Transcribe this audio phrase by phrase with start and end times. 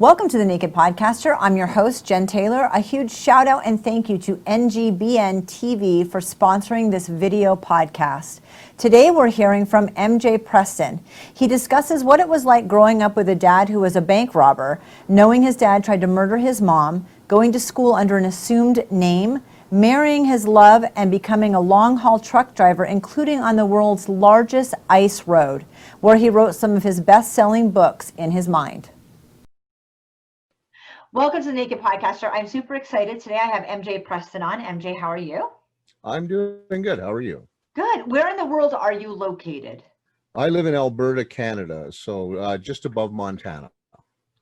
[0.00, 1.36] Welcome to the Naked Podcaster.
[1.38, 2.70] I'm your host, Jen Taylor.
[2.72, 8.40] A huge shout out and thank you to NGBN TV for sponsoring this video podcast.
[8.78, 11.04] Today we're hearing from MJ Preston.
[11.34, 14.34] He discusses what it was like growing up with a dad who was a bank
[14.34, 18.90] robber, knowing his dad tried to murder his mom, going to school under an assumed
[18.90, 24.08] name, marrying his love, and becoming a long haul truck driver, including on the world's
[24.08, 25.66] largest ice road,
[26.00, 28.88] where he wrote some of his best selling books in his mind.
[31.12, 32.30] Welcome to the Naked Podcaster.
[32.32, 33.18] I'm super excited.
[33.18, 34.60] Today I have MJ Preston on.
[34.60, 35.48] MJ, how are you?
[36.04, 37.00] I'm doing good.
[37.00, 37.48] How are you?
[37.74, 38.08] Good.
[38.12, 39.82] Where in the world are you located?
[40.36, 43.72] I live in Alberta, Canada, so uh, just above Montana.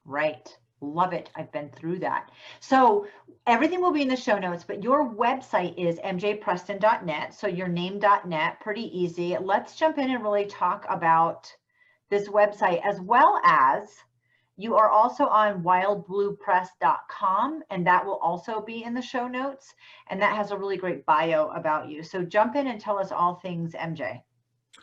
[0.04, 0.54] Right.
[0.82, 1.30] Love it.
[1.36, 2.30] I've been through that.
[2.60, 3.06] So
[3.46, 7.32] everything will be in the show notes, but your website is mjpreston.net.
[7.32, 9.38] So your name.net, pretty easy.
[9.40, 11.50] Let's jump in and really talk about
[12.10, 13.88] this website as well as
[14.58, 19.72] you are also on wildbluepress.com and that will also be in the show notes.
[20.10, 22.02] And that has a really great bio about you.
[22.02, 24.20] So jump in and tell us all things MJ.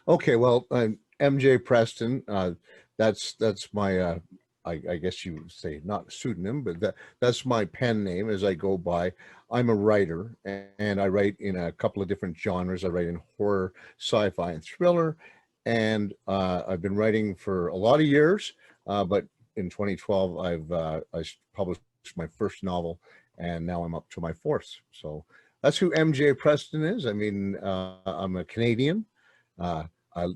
[0.07, 2.23] Okay, well, I'm MJ Preston.
[2.27, 2.51] Uh,
[2.97, 4.19] that's that's my uh,
[4.63, 8.53] I, I, guess you say not pseudonym, but that that's my pen name as I
[8.53, 9.11] go by.
[9.51, 12.85] I'm a writer and I write in a couple of different genres.
[12.85, 15.17] I write in horror, sci-fi, and thriller.
[15.65, 18.53] And uh, I've been writing for a lot of years,
[18.87, 21.81] uh, but in 2012, I've uh, I published
[22.15, 22.99] my first novel,
[23.37, 24.69] and now I'm up to my fourth.
[24.91, 25.25] So
[25.61, 27.05] that's who MJ Preston is.
[27.05, 29.05] I mean, uh, I'm a Canadian.
[29.59, 29.83] Uh,
[30.15, 30.27] I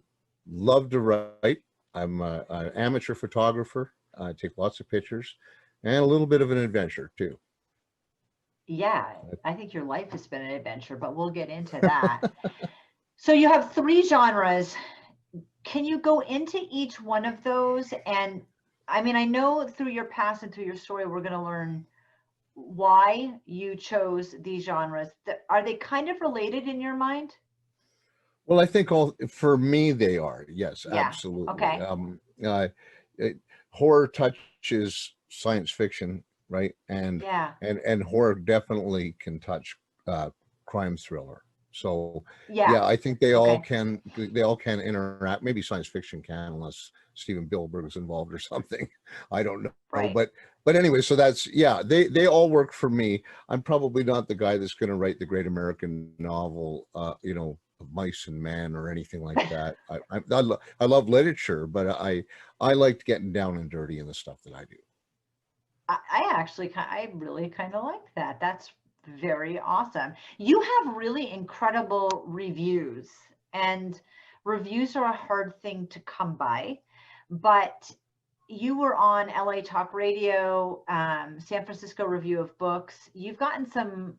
[0.50, 1.60] love to write.
[1.94, 3.94] I'm an amateur photographer.
[4.18, 5.36] I take lots of pictures
[5.84, 7.38] and a little bit of an adventure too.
[8.68, 9.06] Yeah,
[9.44, 12.22] I think your life has been an adventure, but we'll get into that.
[13.16, 14.76] so you have three genres.
[15.64, 17.94] Can you go into each one of those?
[18.06, 18.44] And
[18.90, 21.86] I mean, I know through your past and through your story, we're going to learn
[22.54, 25.10] why you chose these genres.
[25.50, 27.32] Are they kind of related in your mind?
[28.46, 30.46] Well, I think all for me they are.
[30.52, 30.98] Yes, yeah.
[30.98, 31.54] absolutely.
[31.54, 31.80] Okay.
[31.80, 32.70] Um, uh,
[33.18, 33.38] it,
[33.70, 36.74] horror touches science fiction, right?
[36.90, 40.32] And yeah, and and horror definitely can touch uh,
[40.66, 41.44] crime thriller.
[41.72, 43.52] So yeah, yeah I think they okay.
[43.52, 45.44] all can they all can interact.
[45.44, 48.88] Maybe science fiction can, unless Steven Spielberg is involved or something.
[49.32, 50.14] I don't know, right.
[50.14, 50.32] but
[50.66, 51.82] but anyway, so that's yeah.
[51.84, 53.24] They they all work for me.
[53.50, 56.88] I'm probably not the guy that's going to write the great American novel.
[56.96, 59.76] Uh, you know, of mice and man or anything like that.
[59.90, 62.24] I, I, I, lo I, love literature, but I
[62.60, 64.78] I liked getting down and dirty in the stuff that I do.
[65.88, 68.40] I, I actually I really kind of like that.
[68.40, 68.72] That's
[69.20, 70.14] very awesome.
[70.38, 73.10] You have really incredible reviews,
[73.54, 74.00] and
[74.44, 76.80] reviews are a hard thing to come by.
[77.30, 77.92] But
[78.48, 83.10] you were on LA Talk Radio, um, San Francisco Review of Books.
[83.14, 84.18] You've gotten some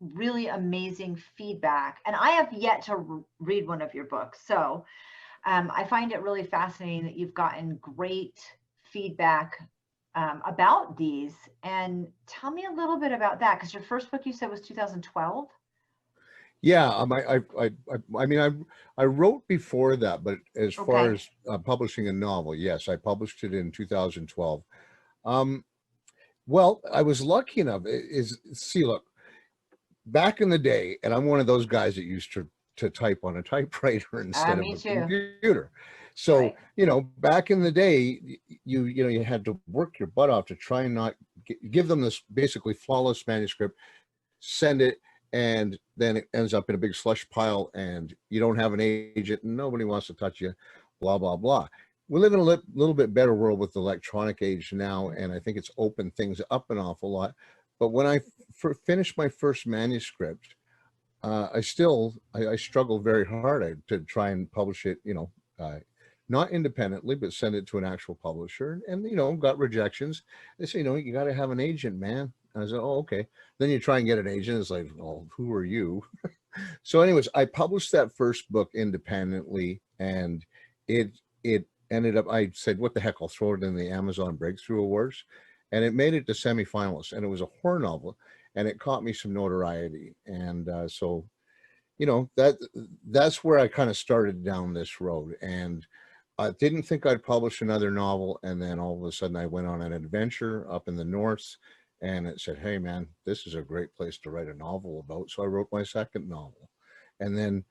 [0.00, 1.98] really amazing feedback.
[2.06, 4.40] And I have yet to re read one of your books.
[4.44, 4.84] So
[5.46, 8.40] um, I find it really fascinating that you've gotten great
[8.82, 9.56] feedback
[10.14, 11.34] um, about these.
[11.62, 14.60] And tell me a little bit about that, because your first book you said was
[14.60, 15.46] 2012.
[16.62, 17.70] Yeah, um, I, I, I,
[18.18, 18.50] I mean, I,
[19.00, 20.92] I wrote before that, but as okay.
[20.92, 24.62] far as uh, publishing a novel, yes, I published it in 2012.
[25.24, 25.64] Um,
[26.46, 27.82] well, I was lucky enough.
[27.86, 29.04] Is see, look,
[30.06, 33.20] back in the day, and I'm one of those guys that used to to type
[33.22, 34.94] on a typewriter ah, instead of a too.
[34.94, 35.70] computer.
[36.14, 36.56] So, right.
[36.76, 38.20] you know, back in the day,
[38.64, 41.14] you you know, you had to work your butt off to try and not
[41.70, 43.78] give them this basically flawless manuscript,
[44.40, 45.00] send it,
[45.32, 48.80] and then it ends up in a big slush pile, and you don't have an
[48.80, 50.54] agent, and nobody wants to touch you,
[51.00, 51.68] blah blah blah.
[52.08, 55.32] We live in a li little bit better world with the electronic age now, and
[55.32, 57.34] I think it's opened things up an awful lot.
[57.78, 58.20] But when I
[58.84, 60.54] finished my first manuscript,
[61.22, 64.98] uh, I still I, I struggled very hard to try and publish it.
[65.04, 65.78] You know, uh,
[66.28, 70.22] not independently, but send it to an actual publisher, and you know, got rejections.
[70.58, 72.32] They say, you know, you got to have an agent, man.
[72.56, 73.26] I said, oh, okay.
[73.58, 74.58] Then you try and get an agent.
[74.58, 76.02] It's like, oh, who are you?
[76.82, 80.44] so, anyways, I published that first book independently, and
[80.88, 81.12] it
[81.44, 82.26] it ended up.
[82.28, 83.16] I said, what the heck?
[83.20, 85.24] I'll throw it in the Amazon Breakthrough Awards
[85.72, 88.16] and it made it to semifinalists and it was a horror novel
[88.54, 91.24] and it caught me some notoriety and uh, so
[91.98, 92.56] you know that
[93.10, 95.86] that's where i kind of started down this road and
[96.38, 99.66] i didn't think i'd publish another novel and then all of a sudden i went
[99.66, 101.56] on an adventure up in the north
[102.02, 105.30] and it said hey man this is a great place to write a novel about
[105.30, 106.70] so i wrote my second novel
[107.20, 107.64] and then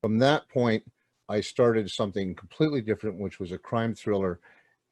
[0.00, 0.82] from that point
[1.28, 4.40] i started something completely different which was a crime thriller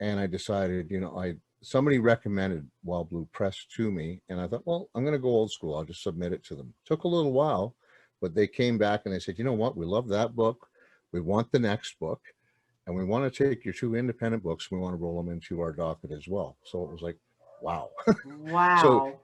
[0.01, 4.49] and i decided you know i somebody recommended Wild Blue Press to me, and I
[4.49, 5.77] thought, well, I'm going to go old school.
[5.77, 6.75] I'll just submit it to them.
[6.85, 7.77] Took a little while,
[8.21, 9.77] but they came back and they said, you know what?
[9.77, 10.67] We love that book.
[11.13, 12.21] We want the next book,
[12.87, 14.71] and we want to take your two independent books.
[14.71, 16.57] We want to roll them into our docket as well.
[16.65, 17.19] So it was like,
[17.63, 17.91] wow.
[18.27, 18.83] Wow.
[18.83, 19.21] So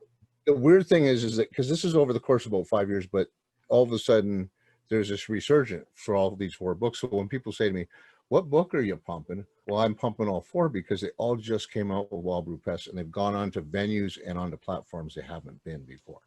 [0.47, 2.89] the weird thing is, is that because this is over the course of about five
[2.89, 3.29] years, but
[3.69, 4.51] all of a sudden
[4.89, 7.01] there's this resurgence for all of these four books.
[7.01, 7.87] So when people say to me,
[8.29, 11.91] "What book are you pumping?" Well, I'm pumping all four because they all just came
[11.91, 15.23] out with Wild Blue Press, and they've gone on to venues and onto platforms they
[15.23, 16.21] haven't been before.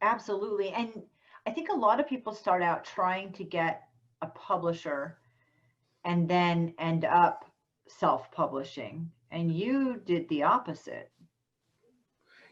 [0.00, 0.70] Absolutely.
[0.70, 1.02] And
[1.46, 3.82] I think a lot of people start out trying to get
[4.20, 5.18] a publisher
[6.04, 7.44] and then end up
[7.88, 9.10] self-publishing.
[9.32, 11.10] And you did the opposite.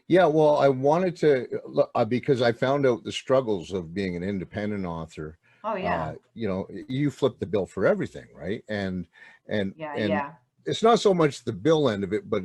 [0.07, 4.23] Yeah, well, I wanted to uh, because I found out the struggles of being an
[4.23, 5.37] independent author.
[5.63, 6.05] Oh, yeah.
[6.05, 8.63] Uh, you know, you flip the bill for everything, right?
[8.67, 9.05] And
[9.47, 10.31] and Yeah, and yeah.
[10.65, 12.43] it's not so much the bill end of it, but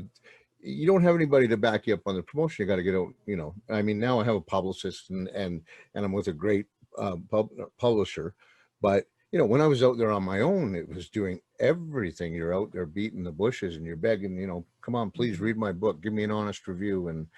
[0.61, 2.63] you don't have anybody to back you up on the promotion.
[2.63, 3.55] You got to get out, you know.
[3.71, 5.63] I mean, now I have a publicist and and
[5.95, 6.67] and I'm with a great
[6.99, 7.49] uh, pub,
[7.79, 8.35] publisher,
[8.81, 12.33] but you know, when I was out there on my own, it was doing everything.
[12.35, 15.57] You're out there beating the bushes and you're begging, you know, come on, please read
[15.57, 17.29] my book, give me an honest review, and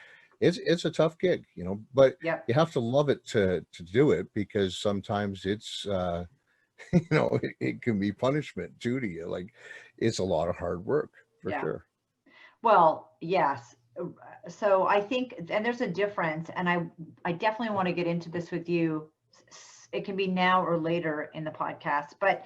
[0.40, 2.48] it's it's a tough gig, you know, but Yep.
[2.48, 6.26] you have to love it to to do it because sometimes it's uh
[6.92, 9.54] you know it, it can be punishment too to you like
[9.98, 11.12] it's a lot of hard work
[11.42, 11.60] for Yeah.
[11.60, 11.86] sure
[12.62, 13.76] Well, yes.
[14.48, 16.90] So I think, and there's a difference, and I,
[17.24, 19.12] I definitely want to get into this with you.
[19.92, 22.44] It can be now or later in the podcast, but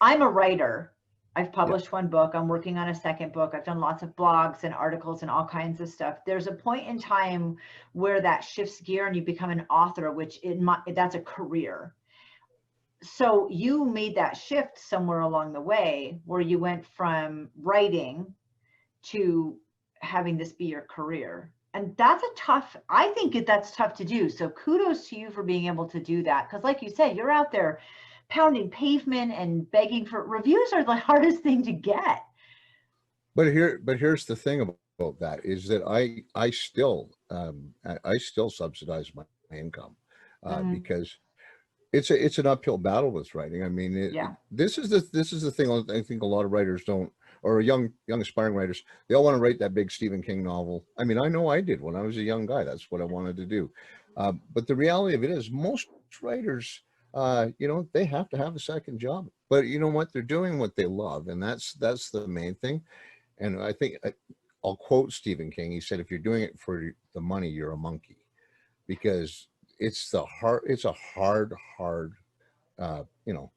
[0.00, 0.92] I'm a writer.
[1.34, 2.32] I've published one book.
[2.34, 3.52] I'm working on a second book.
[3.54, 6.18] I've done lots of blogs and articles and all kinds of stuff.
[6.26, 7.56] There's a point in time
[7.92, 11.94] where that shifts gear and you become an author, which in my, that's a career.
[13.02, 18.34] So you made that shift somewhere along the way where you went from writing
[19.04, 19.56] to
[20.00, 21.50] having this be your career.
[21.74, 24.28] And that's a tough, I think that's tough to do.
[24.28, 26.48] So kudos to you for being able to do that.
[26.48, 27.80] Because like you said, you're out there
[28.28, 32.24] pounding pavement and begging for reviews are the hardest thing to get.
[33.34, 34.78] but here but here's the thing about,
[35.18, 39.96] that is that i i still um i, I still subsidize my income
[40.44, 40.70] uh Mhm.
[40.70, 41.18] because
[41.92, 44.34] it's a it's an uphill battle with writing i mean it, Yeah.
[44.50, 47.60] this is the this is the thing i think a lot of writers don't or
[47.60, 50.84] young young aspiring writers they all want to write that big stephen king novel.
[50.98, 52.64] I mean i know i did when i was a young guy.
[52.64, 53.70] That's what i wanted to do.
[54.16, 55.88] Uh, but the reality of it is most
[56.22, 56.82] writers
[57.14, 59.28] uh, you know they have to have a second job.
[59.50, 60.12] But you know what?
[60.12, 62.82] They're doing what they love and that's that's the main thing.
[63.38, 64.14] And i think I-
[64.64, 65.72] i'll quote stephen king.
[65.72, 68.16] He said if you're doing it for the money you're a monkey.
[68.86, 69.48] Because
[69.78, 72.12] it's the hard it's a hard hard
[72.78, 73.50] uh you know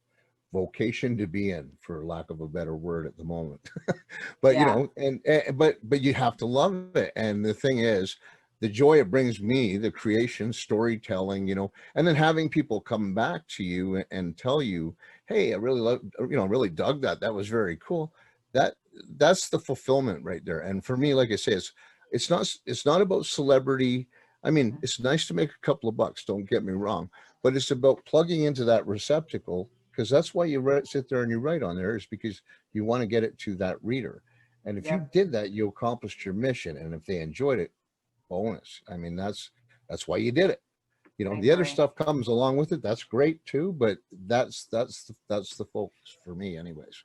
[0.56, 3.70] vocation to be in for lack of a better word at the moment.
[4.42, 7.80] But you know and, and but but you have to love it and the thing
[7.80, 8.18] is
[8.62, 13.14] the joy it brings me the creation storytelling you know and then having people come
[13.14, 17.02] back to you and, and tell you hey i really love you know really dug
[17.02, 18.14] that that was very cool.
[18.54, 18.76] That
[19.18, 21.74] that's the fulfillment right there and for me like i say it's
[22.12, 24.08] it's not it's not about celebrity
[24.46, 24.84] i mean mm.
[24.84, 27.10] it's nice to make a couple of bucks don't get me wrong
[27.44, 31.32] but it's about plugging into that receptacle because that's why you write, sit there and
[31.32, 32.42] you write on there is because
[32.74, 34.22] you want to get it to that reader.
[34.66, 34.96] And if Yeah.
[34.96, 37.72] you did that you accomplished your mission and if they enjoyed it
[38.30, 38.82] bonus.
[38.90, 39.52] I mean that's
[39.90, 40.62] that's why you did it.
[41.18, 44.66] You know I the other stuff comes along with it that's great too but that's
[44.66, 47.04] that's the, that's the focus for me anyways.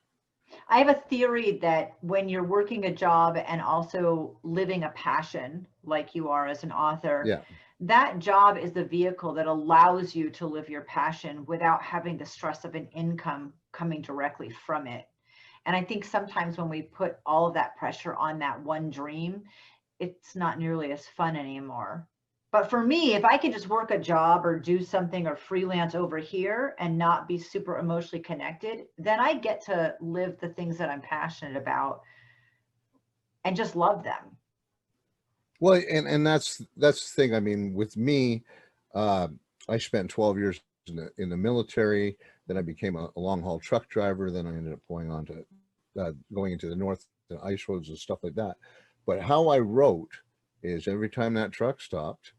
[0.68, 5.66] I have a theory that when you're working a job and also living a passion
[5.84, 7.42] like you are as an author, Yeah.
[7.80, 12.26] That job is the vehicle that allows you to live your passion without having the
[12.26, 15.06] stress of an income coming directly from it.
[15.66, 19.42] And I think sometimes when we put all of that pressure on that one dream,
[19.98, 22.06] it's not nearly as fun anymore.
[22.52, 25.94] But for me, if I could just work a job or do something or freelance
[25.94, 30.76] over here and not be super emotionally connected, then I get to live the things
[30.78, 32.02] that I'm passionate about
[33.44, 34.36] and just love them.
[35.60, 37.34] Well, and and that's that's the thing.
[37.34, 38.42] I mean, with me,
[38.94, 39.28] uh,
[39.68, 42.16] I spent 12 years in the in the military.
[42.46, 44.30] Then I became a, a long haul truck driver.
[44.30, 45.44] Then I ended up going on to
[46.00, 48.56] uh, going into the north, the ice roads and stuff like that.
[49.06, 50.10] But how I wrote
[50.62, 52.32] is every time that truck stopped,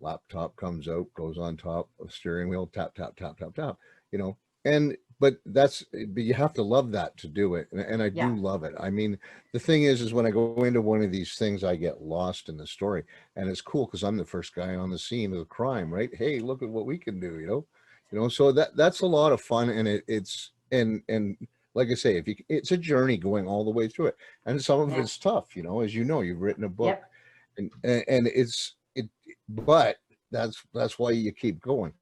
[0.00, 3.76] laptop comes out, goes on top of steering wheel, tap tap tap tap tap.
[4.12, 7.80] You know, and but that's but you have to love that to do it, and,
[7.80, 8.28] and I Yeah.
[8.28, 8.74] do love it.
[8.78, 9.12] I mean,
[9.52, 12.48] the thing is is when i go into one of these things i get lost
[12.48, 13.02] in the story
[13.36, 16.10] and it's cool because i'm the first guy on the scene of the crime right
[16.14, 17.62] hey look at what we can do you know
[18.10, 21.36] you know so that that's a lot of fun and it, it's and and
[21.74, 24.16] like I say, if you, it's a journey going all the way through it.
[24.44, 25.00] And some of Yeah.
[25.00, 27.10] it's tough, you know, as you know, you've written a book Yep.
[27.58, 29.08] and, and, and it's, it,
[29.48, 29.96] but
[30.30, 31.94] that's, that's why you keep going.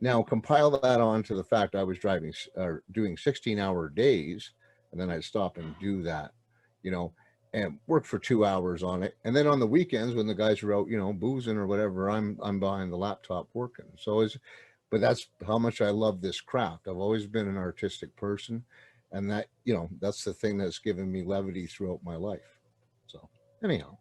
[0.00, 3.88] Now compile that on to the fact I was driving, or uh, doing sixteen hour
[3.88, 4.52] days
[4.92, 6.32] and then I'd stop and do that,
[6.82, 7.12] you know,
[7.52, 9.16] and work for two hours on it.
[9.24, 12.10] And then on the weekends when the guys are out, you know, boozing or whatever,
[12.10, 13.86] I'm, I'm behind the laptop working.
[13.98, 14.38] So it's,
[14.90, 16.88] but that's how much I love this craft.
[16.88, 18.64] I've always been an artistic person
[19.12, 22.58] and that, you know, that's the thing that's given me levity throughout my life.
[23.06, 23.28] So
[23.62, 23.98] anyhow,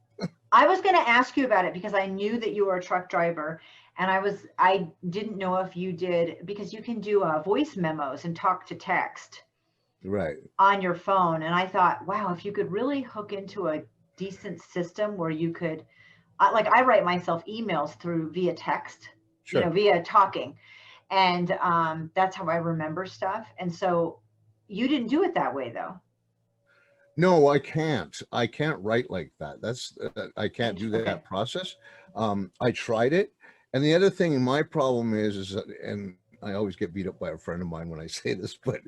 [0.52, 2.82] I was going to ask you about it because I knew that you were a
[2.82, 3.62] truck driver
[3.98, 7.76] and I was I didn't know if you did because you can do uh, voice
[7.76, 9.44] memos and talk to text
[10.04, 10.38] right.
[10.60, 13.84] on your phone and I thought wow if you could really hook into a
[14.16, 15.86] decent system where you could
[16.40, 19.10] I like I write myself emails through via text
[19.52, 20.56] you know via talking
[21.10, 24.20] and um that's how I remember stuff and so
[24.68, 26.00] you didn't do it that way though
[27.20, 28.16] No, I can't.
[28.32, 29.60] I can't write like that.
[29.60, 31.76] That's, uh, I can't do that process.
[32.16, 33.34] Um, I tried it.
[33.74, 37.20] And the other thing, my problem is, is, that- and I always get beat up
[37.20, 38.82] by a friend of mine when I say this, but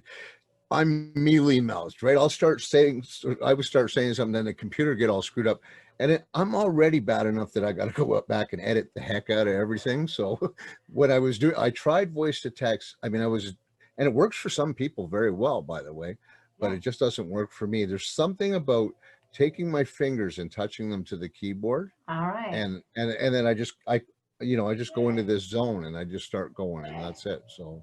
[0.71, 2.17] I'm mealy mouthed, right?
[2.17, 3.03] I'll start saying,
[3.43, 5.61] I would start saying something, then the computer get all screwed up.
[5.99, 8.91] And it, I'm already bad enough that I got to go up back and edit
[8.93, 10.07] the heck out of everything.
[10.07, 10.55] So
[10.87, 12.97] what I was doing, I tried voice to text.
[13.03, 13.55] I mean, I was,
[13.97, 16.17] and it works for some people very well, by the way,
[16.59, 16.75] but Yeah.
[16.75, 17.85] it just doesn't work for me.
[17.85, 18.91] There's something about
[19.33, 23.45] taking my fingers and touching them to the keyboard all right and, and, and then
[23.45, 24.01] I just, I,
[24.41, 27.25] you know, I just go into this zone and I just start going and that's
[27.25, 27.43] it.
[27.55, 27.81] So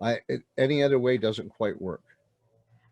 [0.00, 2.02] I, it, any other way doesn't quite work.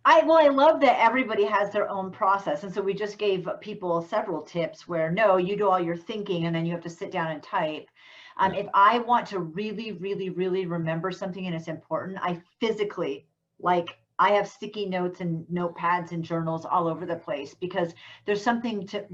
[0.04, 3.48] I well, I love that everybody has their own process, and so we just gave
[3.60, 6.90] people several tips where no, you do all your thinking, and then you have to
[6.90, 7.88] sit down and type.
[8.36, 8.60] Um, Yeah.
[8.60, 13.26] If I want to really, really, really remember something and it's important, I physically
[13.60, 17.94] like I have sticky notes and notepads and journals all over the place because
[18.24, 19.04] there's something to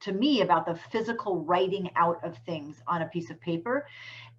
[0.00, 3.86] to me about the physical writing out of things on a piece of paper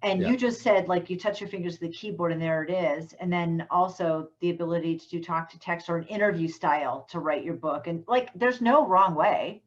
[0.02, 0.28] and Yeah.
[0.28, 3.12] you just said like you touch your fingers to the keyboard and there it is
[3.14, 7.18] and then also the ability to do talk to text or an interview style to
[7.20, 9.62] write your book and like there's no wrong way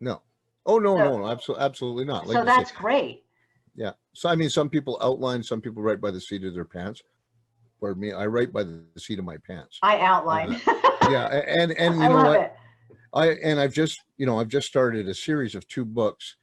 [0.00, 0.22] No.
[0.66, 2.26] Oh, no, So- no, absolutely, absolutely not.
[2.26, 3.24] Like so you say, that's great
[3.74, 3.92] Yeah.
[4.14, 7.02] So I mean, some people outline, some people write by the seat of their pants.
[7.80, 9.78] Or me, I write by the seat of my pants.
[9.82, 10.74] i outline uh,
[11.08, 12.40] Yeah, and and you i know love what?
[12.40, 12.52] it
[13.12, 16.36] I and I've just you know I've just started a series of two books,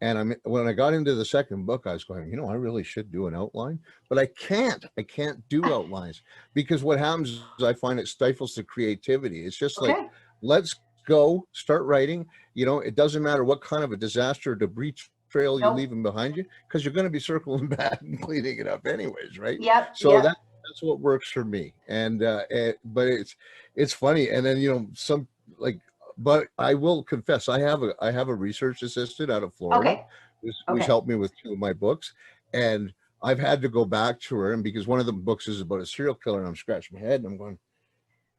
[0.00, 2.54] and I'm when I got into the second book, I was going, you know, I
[2.54, 4.84] really should do an outline, but I can't.
[4.98, 6.22] I can't do outlines
[6.54, 9.44] because what happens is I find it stifles the creativity.
[9.44, 9.96] It's just like
[10.42, 10.74] let's
[11.06, 12.26] go start writing.
[12.54, 14.94] You know, it doesn't matter what kind of a disaster or debris
[15.30, 18.66] trail you're leaving behind you because you're going to be circling back and cleaning it
[18.66, 19.60] up anyways, right?
[19.60, 20.24] yep so yep.
[20.24, 20.36] that
[20.70, 23.34] that's what works for me and uh eh, but it's
[23.74, 25.26] it's funny and then you know some
[25.58, 25.80] like
[26.20, 29.90] but i will confess i have a i have a research assistant out of florida
[29.90, 30.04] okay
[30.42, 30.86] who's, who's okay.
[30.86, 32.12] helped me with two of my books
[32.52, 35.60] and i've had to go back to her and because one of the books is
[35.60, 37.58] about a serial killer and i'm scratching my head and i'm going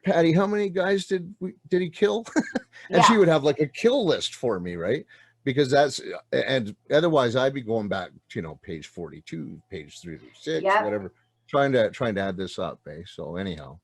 [0.06, 3.60] patty how many guys did we did he kill and yeah she would have like
[3.60, 5.06] a kill list for me right
[5.44, 10.64] because that's and otherwise i'd be going back to you know page 42 page 36
[10.64, 10.84] Yep.
[10.84, 11.14] whatever
[11.48, 13.02] trying to trying to add this up eh?
[13.06, 13.80] so anyhow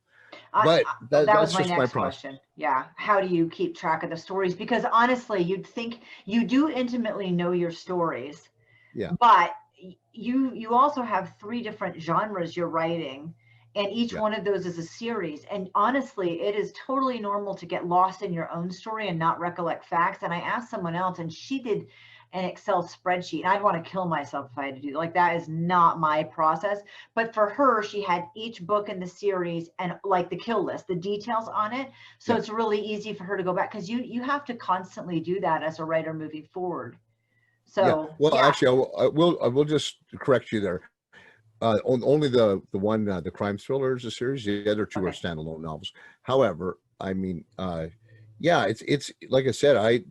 [0.57, 2.39] I- but I- that, that that's was my just my next question.
[2.55, 2.85] Yeah.
[2.95, 4.55] How do you keep track of the stories?
[4.55, 8.49] Because honestly, you'd think you do intimately know your stories.
[8.93, 9.11] Yeah.
[9.19, 13.33] But y- you you also have three different genres you're writing,
[13.75, 14.21] and each Yeah.
[14.21, 15.45] one of those is a series.
[15.45, 19.39] And honestly, it is totally normal to get lost in your own story and not
[19.39, 20.23] recollect facts.
[20.23, 21.87] And I asked someone else, and she did
[22.33, 23.45] an Excel spreadsheet.
[23.45, 26.23] I'd want to kill myself if I had to do like that is not my
[26.23, 26.79] process.
[27.15, 30.87] But for her, she had each book in the series and like the kill list,
[30.87, 31.89] the details on it.
[32.19, 32.39] So Yeah.
[32.39, 35.39] it's really easy for her to go back because you you have to constantly do
[35.41, 36.97] that as a writer moving forward.
[37.65, 40.81] So yeah well yeah, actually I will, I will i will just correct you there
[41.61, 44.85] uh on, only the the one uh, the crime thriller is a series the other
[44.85, 45.91] two are standalone novels
[46.23, 47.87] however i mean uh
[48.39, 50.01] yeah it's it's like i said i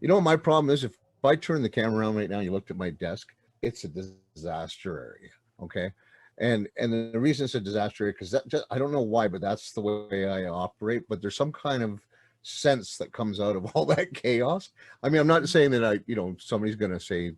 [0.00, 2.70] you know my problem is if i turn the camera around right now you looked
[2.70, 5.30] at my desk it's a disaster area
[5.62, 5.92] okay?
[6.38, 9.28] And and the reason it's a disaster area because that just, i don't know why
[9.28, 12.00] but that's the way i operate but there's some kind of
[12.42, 14.70] sense that comes out of all that chaos.
[15.02, 17.32] I mean i'm not saying that i you know somebody's gonna say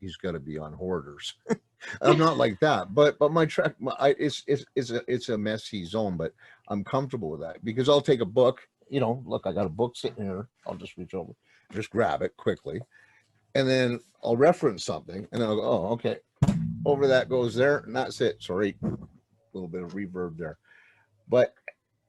[0.00, 1.34] he's to be on hoarders.
[2.02, 5.28] I'm not like that but but my track my, I, it's it's it's a it's
[5.28, 6.32] a messy zone but
[6.68, 9.70] i'm comfortable with that because i'll take a book you know look i got a
[9.70, 11.32] book sitting here i'll just reach over
[11.72, 12.80] just grab it quickly
[13.54, 16.18] and then i'll reference something and i'll go oh okay
[16.86, 18.88] over that goes there and that's it sorry a
[19.52, 20.58] little bit of reverb there
[21.28, 21.54] but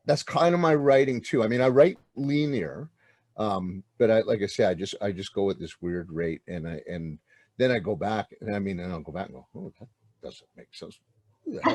[0.06, 1.44] that's kind of my writing too.
[1.44, 2.90] I mean, I write linear,
[3.38, 6.42] um, but I like I say, I just I just go at this weird rate,
[6.48, 7.18] and I and
[7.58, 9.88] then I go back, and I mean, and I'll go back and go, oh, that
[10.24, 11.00] doesn't make sense.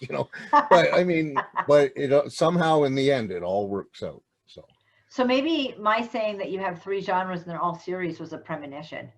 [0.00, 1.34] You know, but I mean,
[1.66, 4.22] but it uh, somehow in the end it all works out.
[5.10, 8.38] So maybe my saying that you have three genres and they're all series was a
[8.38, 9.10] premonition.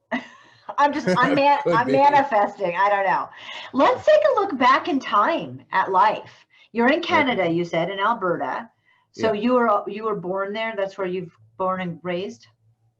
[0.78, 2.76] I'm just, I'm, man, I'm manifesting.
[2.76, 3.28] I don't know.
[3.72, 6.44] Let's take a look back in time at life.
[6.72, 8.68] You're in Canada, you said, in Alberta.
[9.12, 10.72] So you were you were born there.
[10.74, 12.46] That's where you've born and raised.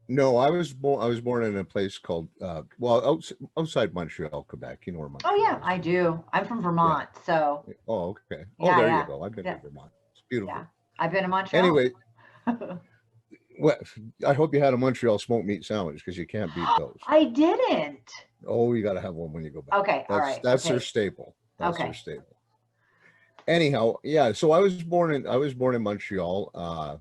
[0.07, 3.95] no, I was born I was born in a place called uh, well outs- outside
[3.95, 4.81] Montreal, Quebec.
[4.85, 5.61] You know where Montreal Oh yeah, is.
[5.63, 6.23] I do.
[6.33, 8.43] I'm from Vermont, so Oh okay.
[8.59, 9.23] Oh Yeah, there yeah, you go.
[9.23, 9.55] I've been yeah.
[9.55, 9.91] to Vermont.
[10.11, 10.53] It's beautiful.
[10.55, 10.65] Yeah.
[10.99, 11.65] I've been to Montreal.
[11.65, 11.89] Anyway,
[13.59, 13.77] well,
[14.25, 16.97] I hope you had a Montreal smoked meat sandwich because you can't beat those.
[17.07, 18.09] I didn't.
[18.47, 19.79] Oh, you got to have one when you go back.
[19.79, 20.43] Okay, all That's right.
[20.43, 20.73] that's okay.
[20.73, 21.35] their staple.
[21.59, 21.85] That's Okay.
[21.85, 22.35] their staple.
[23.47, 24.31] Anyhow, yeah.
[24.31, 26.51] So I was born in I was born in Montreal.
[26.55, 26.97] Uh,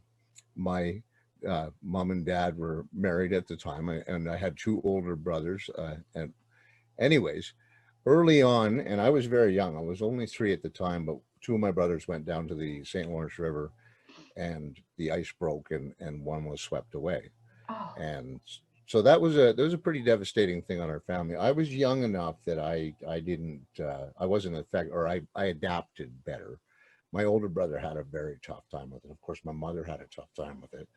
[0.57, 1.03] my
[1.49, 5.69] uh, mom and dad were married at the time, and I had two older brothers.
[5.77, 6.33] Uh, and
[6.99, 7.53] anyways,
[8.07, 9.77] early on, and I was very young.
[9.77, 12.55] I was only three at the time, but two of my brothers went down to
[12.55, 13.09] the St.
[13.09, 13.73] Lawrence River,
[14.37, 17.31] and the ice broke, and and one was swept away
[17.69, 18.41] Oh, and
[18.87, 21.37] so that was a that was a pretty devastating thing on our family.
[21.37, 25.47] I was young enough that I I didn't uh, I wasn't affected or I I
[25.47, 26.59] adapted better.
[27.13, 29.11] My older brother had a very tough time with it.
[29.11, 30.89] Of course, my mother had a tough time with it.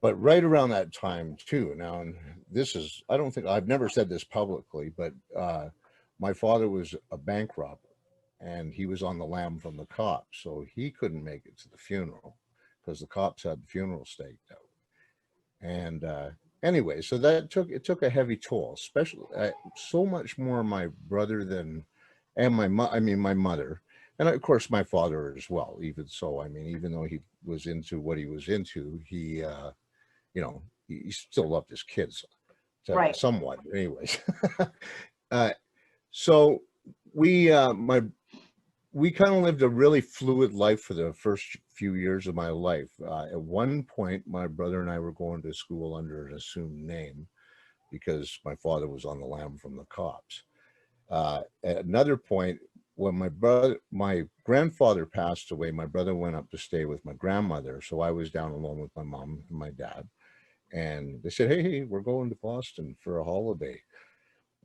[0.00, 1.74] But right around that time too.
[1.76, 2.16] Now, and
[2.50, 5.68] this is I don't think I've never said this publicly, but uh,
[6.20, 7.78] my father was a bank robber,
[8.40, 11.70] and he was on the lam from the cops, so he couldn't make it to
[11.70, 12.36] the funeral
[12.90, 14.58] because the cops had the funeral staked out
[15.62, 16.30] and uh
[16.64, 20.88] anyway so that took it took a heavy toll especially uh, so much more my
[21.06, 21.84] brother than
[22.36, 23.80] and my mo- i mean my mother
[24.18, 27.66] and of course my father as well even so i mean even though he was
[27.66, 29.70] into what he was into he uh
[30.34, 32.24] you know he, he still loved his kids
[32.84, 33.14] so- Right.
[33.14, 34.18] somewhat anyways
[35.30, 35.50] uh
[36.10, 36.62] so
[37.14, 38.02] we uh my
[38.92, 42.48] we kind of lived a really fluid life for the first few years of my
[42.48, 42.90] life.
[43.04, 46.82] Uh, at one point, my brother and I were going to school under an assumed
[46.82, 47.26] name
[47.92, 50.42] because my father was on the lam from the cops.
[51.10, 52.58] Uh, at another point,
[52.96, 57.14] when my brother, my grandfather passed away, my brother went up to stay with my
[57.14, 57.80] grandmother.
[57.80, 60.08] So I was down alone with my mom and my dad.
[60.72, 63.80] And they said, Hey, hey, we're going to Boston for a holiday.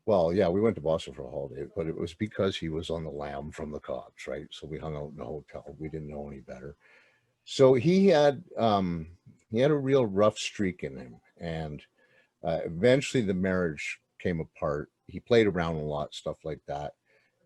[0.05, 2.89] Well, yeah, we went to Boston for a holiday, but it was because he was
[2.89, 4.47] on the lam from the cops, right?
[4.51, 5.75] So we hung out in a hotel.
[5.79, 6.75] We didn't know any better.
[7.45, 9.07] So he had um
[9.51, 11.15] he had a real rough streak in him.
[11.39, 11.81] And
[12.43, 14.91] uh, eventually the marriage came apart.
[15.07, 16.93] He played around a lot, stuff like that.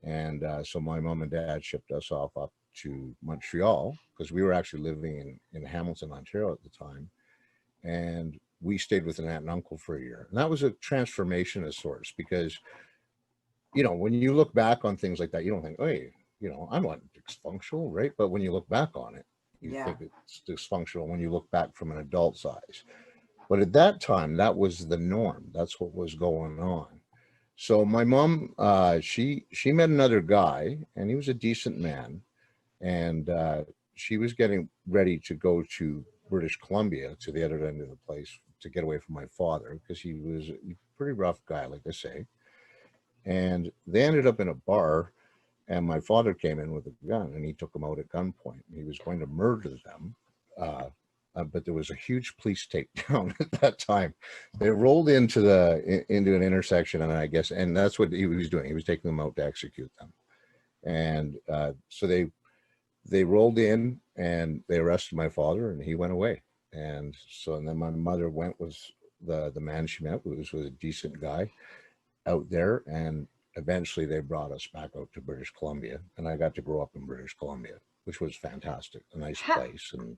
[0.03, 4.41] And uh, so my mom and dad shipped us off up to Montreal because we
[4.41, 7.09] were actually living in, in Hamilton, Ontario at the time.
[7.83, 10.27] And we stayed with an aunt and uncle for a year.
[10.29, 12.59] And that was a transformation of sorts because,
[13.73, 16.49] you know, when you look back on things like that, you don't think, hey, you
[16.49, 18.11] know, I'm not dysfunctional, right?
[18.17, 19.25] But when you look back on it,
[19.61, 19.83] you Yeah.
[19.83, 22.83] think it's dysfunctional when you look back from an adult size.
[23.49, 25.45] But at that time, that was the norm.
[25.53, 26.87] That's what was going on.
[27.55, 32.21] So my mom, uh, she she met another guy, and he was a decent man,
[32.81, 33.63] and uh,
[33.95, 37.97] she was getting ready to go to British Columbia to the other end of the
[38.07, 41.81] place to get away from my father because he was a pretty rough guy, like
[41.87, 42.25] I say.
[43.25, 45.11] And they ended up in a bar,
[45.67, 48.61] and my father came in with a gun and he took them out at gunpoint.
[48.73, 50.15] He was going to murder them,
[50.59, 50.85] uh,
[51.35, 54.13] uh, but there was a huge police takedown at that time.
[54.59, 58.25] They rolled into the i- into an intersection, and I guess, and that's what he
[58.25, 58.65] was doing.
[58.65, 60.11] He was taking them out to execute them,
[60.83, 62.31] and uh, so they
[63.05, 66.41] they rolled in and they arrested my father, and he went away.
[66.73, 68.77] And so, and then my mother went with
[69.21, 71.51] the the man she met, who was, was a decent guy,
[72.27, 76.53] out there, and eventually they brought us back out to British Columbia, and I got
[76.55, 80.17] to grow up in British Columbia, which was fantastic, a nice Ha- place, and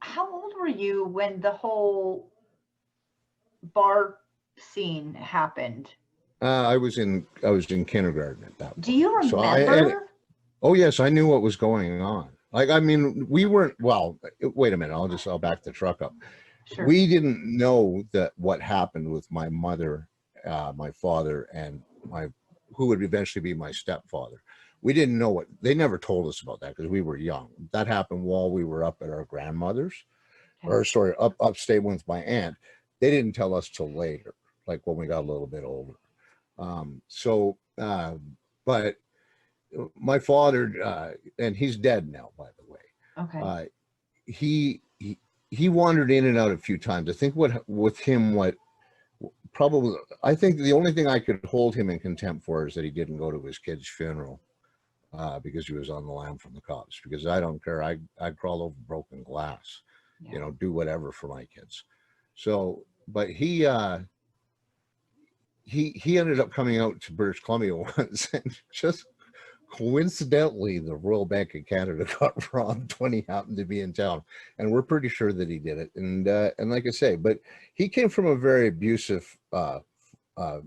[0.00, 2.32] How old were you when the whole
[3.72, 4.18] bar
[4.58, 5.94] scene happened?
[6.42, 8.80] uh, I was in I was in kindergarten at that.
[8.80, 10.00] Do you So remember?
[10.00, 10.04] I-
[10.62, 12.30] Oh yes, I knew what was going on.
[12.54, 14.16] Like I mean, we weren't well.
[14.40, 16.14] Wait a minute, I'll just I'll back the truck up.
[16.72, 16.86] sure.
[16.86, 20.08] We didn't know that what happened with my mother,
[20.46, 22.28] uh, my father, and my
[22.76, 24.40] who would eventually be my stepfather.
[24.82, 27.48] We didn't know what they never told us about that because we were young.
[27.72, 30.04] That happened while we were up at our grandmother's,
[30.62, 32.54] or sorry, up upstate with my aunt.
[33.00, 34.34] They didn't tell us till later,
[34.68, 35.94] like when we got a little bit older.
[36.56, 38.14] Um, so, uh,
[38.64, 38.94] but
[39.96, 42.80] my father, uh, and he's dead now, by the way.
[43.18, 43.40] Okay.
[43.40, 43.64] uh,
[44.26, 45.18] he, he
[45.50, 47.08] he wandered in and out a few times.
[47.08, 48.54] I think what with him, what
[49.52, 52.84] probably I think the only thing I could hold him in contempt for is that
[52.84, 54.40] he didn't go to his kid's funeral
[55.16, 57.00] uh, because he was on the lam from the cops.
[57.02, 59.82] Because I don't care, I I'd crawl over broken glass,
[60.20, 60.32] Yeah.
[60.32, 61.84] you know, do whatever for my kids.
[62.34, 64.00] So, but he uh,
[65.64, 69.06] he he ended up coming out to British Columbia once and just
[69.76, 74.22] coincidentally the royal bank of canada got robbed when he happened to be in town
[74.58, 77.38] and we're pretty sure that he did it and uh and like i say but
[77.74, 79.80] he came from a very abusive uh
[80.36, 80.60] uh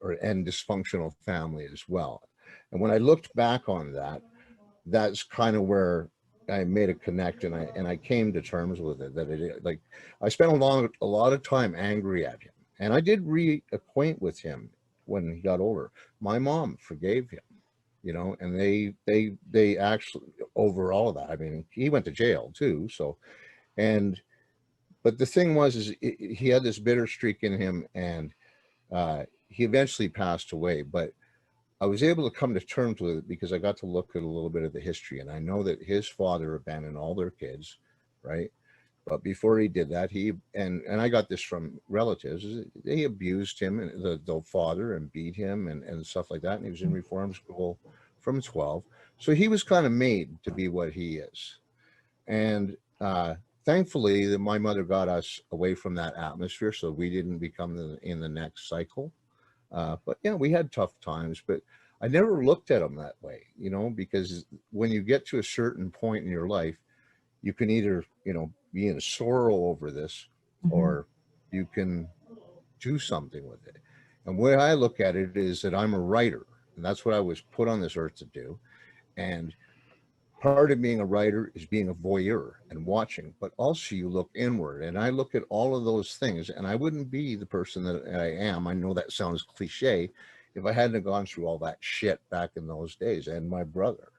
[0.00, 2.22] or and dysfunctional family as well
[2.72, 4.20] and when i looked back on that
[4.86, 6.08] that's kind of where
[6.50, 9.64] i made a connect and i and i came to terms with it that it
[9.64, 9.80] like
[10.22, 14.20] i spent a long a lot of time angry at him and i did reacquaint
[14.20, 14.70] with him
[15.08, 15.90] when he got older.
[16.20, 17.40] My mom forgave him
[18.02, 22.04] you know and they they they actually over all of that i mean he went
[22.04, 23.16] to jail too so
[23.76, 24.20] and
[25.02, 28.32] but the thing was is he had this bitter streak in him and
[28.92, 31.12] uh he eventually passed away but
[31.80, 34.22] i was able to come to terms with it because i got to look at
[34.22, 37.30] a little bit of the history and i know that his father abandoned all their
[37.30, 37.78] kids
[38.22, 38.50] right
[39.08, 42.44] but before he did that he and and i got this from relatives
[42.84, 46.56] they abused him and the, the father and beat him and and stuff like that
[46.56, 47.78] and he was in reform school
[48.20, 48.82] from 12
[49.18, 51.58] so he was kind of made to be what he is.
[52.26, 57.38] And uh thankfully that my mother got us away from that atmosphere so we didn't
[57.38, 59.12] become the, in the next cycle.
[59.72, 61.60] Uh but yeah we had tough times but
[62.00, 65.42] i never looked at them that way you know because when you get to a
[65.42, 66.76] certain point in your life
[67.42, 70.28] you can either you know be in sorrow over this
[70.64, 70.72] Mhm.
[70.72, 71.06] or
[71.50, 72.08] you can
[72.80, 73.76] do something with it.
[74.24, 77.14] And the way I look at it is that I'm a writer, and that's what
[77.14, 78.58] I was put on this earth to do.
[79.16, 79.54] And
[80.40, 84.30] part of being a writer is being a voyeur and watching, but also you look
[84.34, 84.84] inward.
[84.84, 88.06] And I look at all of those things, and I wouldn't be the person that
[88.14, 88.68] I am.
[88.68, 90.12] I know that sounds cliche
[90.54, 94.12] if I hadn't gone through all that shit back in those days, and my brother,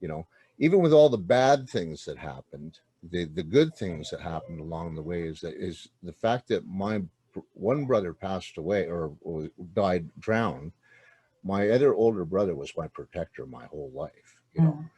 [0.00, 0.26] you know,
[0.58, 4.94] even with all the bad things that happened, the the good things that happened along
[4.94, 7.02] the way is that is the fact that my
[7.54, 10.72] one brother passed away or, or died drowned.
[11.44, 14.78] My other older brother was my protector my whole life, you know.
[14.80, 14.90] Mm.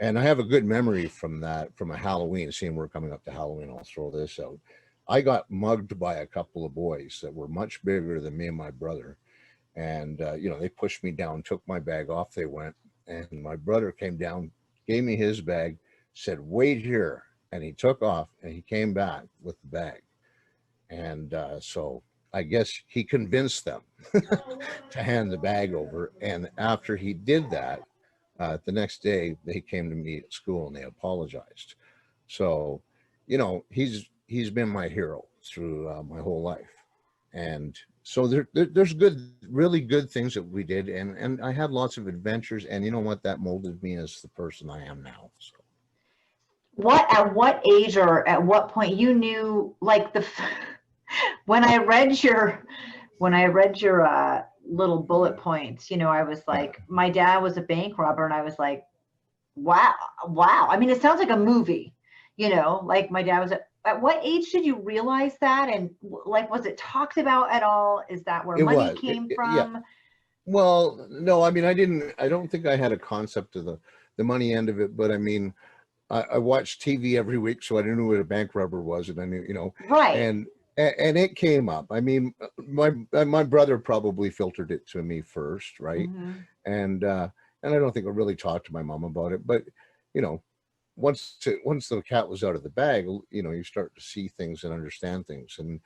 [0.00, 2.50] And I have a good memory from that, from a Halloween.
[2.50, 4.58] Seeing we're coming up to Halloween, I'll throw this out.
[5.06, 8.56] I got mugged by a couple of boys that were much bigger than me and
[8.56, 9.16] my brother,
[9.76, 12.34] and uh, you know they pushed me down, took my bag off.
[12.34, 12.74] They went,
[13.06, 14.50] and my brother came down,
[14.88, 15.78] gave me his bag,
[16.12, 17.22] said, "Wait here,"
[17.54, 20.02] and he took off, and he came back with the bag,
[20.90, 23.82] and uh, so I guess he convinced them
[24.90, 26.10] to hand the bag over.
[26.20, 27.80] And after he did that,
[28.40, 31.76] uh, the next day they came to me at school and they apologized.
[32.26, 32.82] So,
[33.28, 36.74] you know, he's he's been my hero through uh, my whole life,
[37.32, 41.52] and so there, there there's good, really good things that we did, and and I
[41.52, 44.84] had lots of adventures, and you know what, that molded me as the person I
[44.84, 45.30] am now.
[45.38, 45.63] So.
[46.76, 50.24] What at what age or at what point you knew like the
[51.46, 52.64] when i read your
[53.18, 57.38] when i read your uh little bullet points you know i was like my dad
[57.38, 58.84] was a bank robber and i was like
[59.54, 59.94] wow
[60.26, 61.94] wow i mean it sounds like a movie
[62.36, 65.90] you know like my dad was a, at what age did you realize that and
[66.02, 68.98] like was it talked about at all is that where It money was.
[68.98, 69.64] Came it- yeah.
[69.64, 69.82] from
[70.46, 73.78] Well, no, I mean, I didn't, I don't think I had a concept of the,
[74.16, 75.54] the money end of it, but I mean,
[76.10, 79.08] I, I watched TV every week, so I didn't know what a bank robber was
[79.08, 80.30] and I knew, you know, right
[80.76, 81.86] and, and it came up.
[81.90, 86.10] I mean, my, uh, my brother probably filtered it to me first, right?
[86.10, 86.46] Mhm.
[86.66, 87.28] And, uh,
[87.62, 89.64] and I don't think I really talked to my mom about it, but
[90.14, 90.42] you know,
[90.96, 94.00] once, it, once the cat was out of the bag, you know, you start to
[94.00, 95.56] see things and understand things.
[95.58, 95.80] And,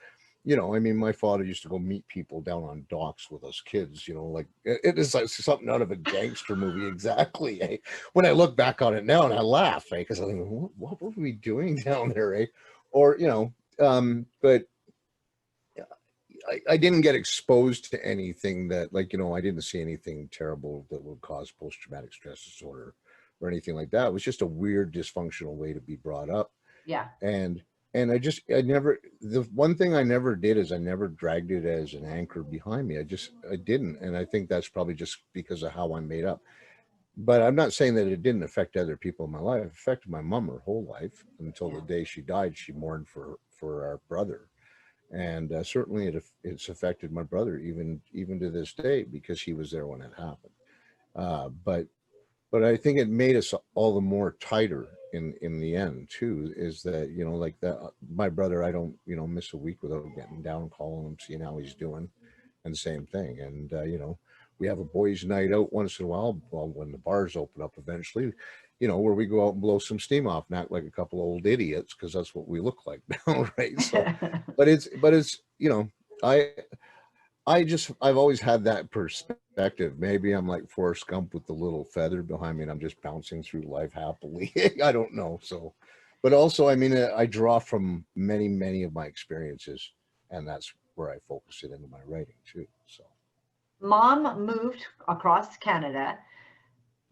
[0.44, 3.44] you know, I mean, my father used to go meet people down on docks with
[3.44, 6.86] us kids, you know, like it, is like something out of a gangster movie.
[6.86, 7.60] Exactly.
[7.60, 7.76] Eh?
[8.12, 10.04] When I look back on it now and I laugh, eh?
[10.04, 12.34] Cause I think, what, what were we doing down there?
[12.34, 12.46] Eh?
[12.90, 14.64] Or, you know, um, but
[16.48, 20.28] I, I didn't get exposed to anything that like, you know, I didn't see anything
[20.32, 22.94] terrible that would cause post-traumatic stress disorder
[23.40, 24.06] or anything like that.
[24.06, 26.52] It was just a weird dysfunctional way to be brought up
[26.88, 27.62] yeah and
[27.94, 31.50] and i just i never the one thing i never did is i never dragged
[31.50, 32.98] it as an anchor behind me.
[32.98, 33.98] I just i didn't.
[34.00, 36.40] And i think that's probably just because of how i'm made up.
[37.16, 39.64] But i'm not saying that it didn't affect other people in my life.
[39.64, 42.56] It affected my mom her whole life until the day she died.
[42.56, 44.48] She mourned for for our brother.
[45.10, 49.54] And uh, certainly it it's affected my brother even even to this day because he
[49.54, 50.52] was there when it happened.
[51.16, 51.86] Uh, but
[52.50, 56.52] but I think it made us all the more tighter in in the end too
[56.56, 57.78] is that you know like that
[58.14, 61.40] my brother i don't you know miss a week without getting down calling him seeing
[61.40, 62.08] how he's doing
[62.64, 63.40] and the same thing.
[63.40, 64.18] And uh, you know
[64.58, 67.62] we have a boys night out once in a while well when the bars open
[67.62, 68.32] up eventually
[68.80, 70.90] you know where we go out and blow some steam off and act like a
[70.90, 73.80] couple old idiots because that's what we look like now right?
[73.80, 74.04] So
[74.56, 75.88] but it's but it's you know
[76.24, 76.50] i
[77.48, 81.84] i just i've always had that perspective maybe i'm like forrest gump with the little
[81.84, 84.52] feather behind me and i'm just bouncing through life happily
[84.84, 85.72] i don't know so
[86.22, 89.92] but also i mean i draw from many many of my experiences
[90.30, 93.04] and that's where i focus it into my writing too so
[93.80, 96.18] Mom moved across Canada,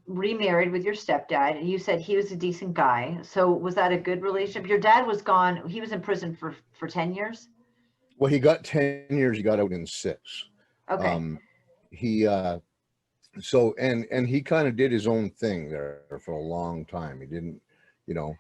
[0.07, 1.59] remarried with your stepdad.
[1.59, 3.19] and You said he was a decent guy.
[3.23, 4.69] So was that a good relationship?
[4.69, 5.69] Your dad was gone.
[5.69, 7.49] He was in prison for for 10 years.
[8.19, 10.47] Well he got 10 years he got out in six
[10.91, 11.09] Okay.
[11.09, 11.39] um
[11.91, 12.59] he uh
[13.41, 17.21] so and and he kind of did his own thing there for a long time
[17.21, 17.61] he didn't
[18.07, 18.37] you know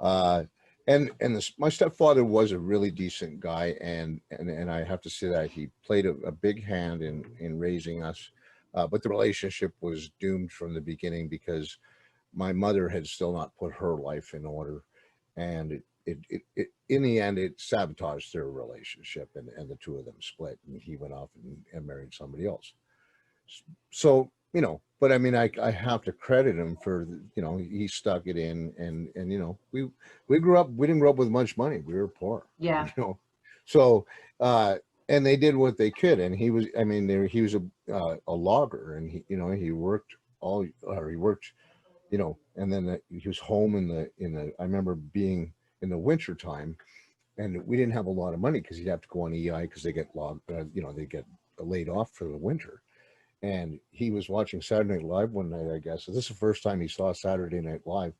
[0.00, 0.42] uh
[0.88, 5.00] and and this, my stepfather was a really decent guy and and and i have
[5.00, 8.30] to say that he played a, a big hand in in raising us
[8.74, 11.78] uh, but the relationship was doomed from the beginning because
[12.34, 14.82] my mother had still not put her life in order
[15.36, 19.76] and it it, it, it in the end it sabotaged their relationship and, and the
[19.76, 22.72] two of them split and he went off and, and married somebody else.
[23.90, 27.58] So you know but i mean I, I have to credit him for you know
[27.58, 29.88] he stuck it in and and you know we
[30.28, 31.82] we grew up we didn't grow up with much money.
[31.84, 32.86] We were poor Yeah.
[32.96, 33.18] you know.
[33.66, 34.06] So
[34.40, 34.76] uh
[35.08, 37.62] and they did what they could and he was i mean there he was a
[37.92, 41.52] uh, a logger and he you know he worked all or he worked
[42.10, 45.90] you know and then he was home in the in the i remember being in
[45.90, 46.76] the winter time
[47.38, 49.62] and we didn't have a lot of money because he'd have to go on ei
[49.62, 51.24] because they get logged uh, you know they get
[51.58, 52.82] laid off for the winter.
[53.42, 56.04] And he was watching saturday night live one night i guess.
[56.04, 58.14] So this is the first time he saw saturday night live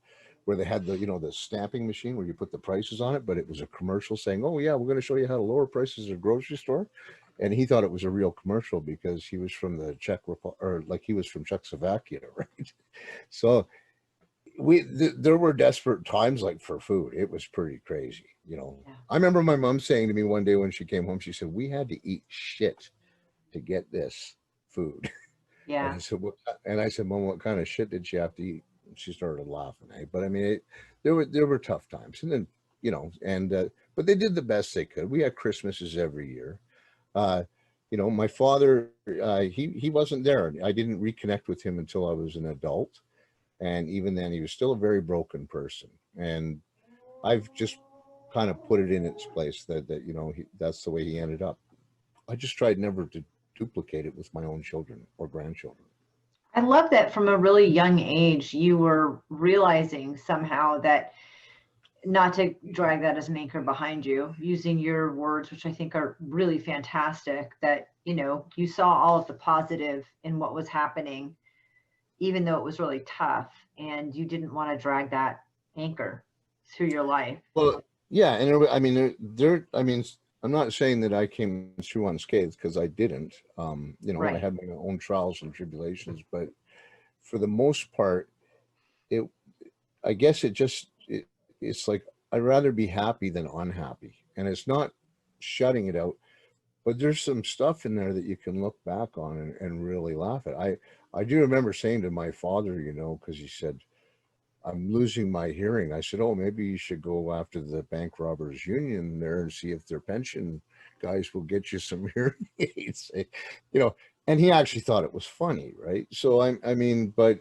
[0.44, 3.16] where they had the you know the stamping machine where you put the prices on
[3.16, 5.36] it but it was a commercial saying oh yeah we're going to show you how
[5.36, 6.86] to lower prices at a grocery store.
[7.38, 10.56] And he thought it was a real commercial because he was from the czech republic
[10.60, 12.72] or like he was from czechoslovakia right?
[13.30, 13.66] So
[14.58, 18.78] we th- there were desperate times like for food it was pretty crazy you know
[18.86, 18.94] Yeah.
[19.10, 21.48] i remember my mom saying to me one day when she came home she said
[21.52, 22.90] we had to eat shit
[23.52, 24.36] to get this
[24.70, 25.00] food
[25.66, 25.94] and Yeah.
[25.94, 28.42] I said, what, and I said, Mom, what kind of shit did she have to
[28.42, 28.64] eat?
[28.86, 29.88] And she started laughing.
[29.94, 30.04] Eh?
[30.12, 30.64] But I mean, it,
[31.02, 32.46] there were there were tough times, and then
[32.82, 35.10] you know, and uh, but they did the best they could.
[35.10, 36.60] We had Christmases every year.
[37.14, 37.44] Uh,
[37.90, 38.90] you know, my father,
[39.22, 40.52] uh, he he wasn't there.
[40.64, 43.00] I didn't reconnect with him until I was an adult,
[43.60, 45.88] and even then, he was still a very broken person.
[46.16, 46.60] And
[47.24, 47.78] I've just
[48.32, 51.04] kind of put it in its place that that you know he, that's the way
[51.04, 51.58] he ended up.
[52.28, 53.24] I just tried never to
[53.56, 55.86] duplicate it with my own children or grandchildren.
[56.54, 61.12] I love that from a really young age, you were realizing somehow that
[62.06, 65.94] not to drag that as an anchor behind you, using your words, which I think
[65.94, 70.68] are really fantastic, that, you know, you saw all of the positive in what was
[70.68, 71.36] happening,
[72.18, 75.40] even though it was really tough, and you didn't want to drag that
[75.76, 76.24] anchor
[76.74, 77.38] through your life.
[77.54, 80.04] Well, yeah, and wa- I mean, there, there, I mean,
[80.42, 83.34] I'm not saying that I came through unscathed because I didn't.
[83.58, 86.48] Um, you know, I had my own trials and tribulations, but
[87.22, 88.30] for the most part,
[89.10, 89.28] it,
[90.04, 91.26] I guess it just, it,
[91.60, 94.92] it's like I'd rather be happy than unhappy, and it's not
[95.40, 96.16] shutting it out,
[96.86, 100.14] but there's some stuff in there that you can look back on and, and really
[100.16, 100.56] laugh at.
[100.56, 100.78] I,
[101.14, 103.80] I do remember saying to my father, you know, because he said,
[104.64, 105.92] I'm losing my hearing.
[105.92, 109.70] I said, Oh, maybe you should go after the bank robbers union there and see
[109.72, 110.60] if their pension
[111.00, 113.10] guys will get you some hearing aids.
[113.72, 113.96] You know,
[114.26, 116.06] and he actually thought it was funny, right?
[116.12, 117.40] So I I mean, but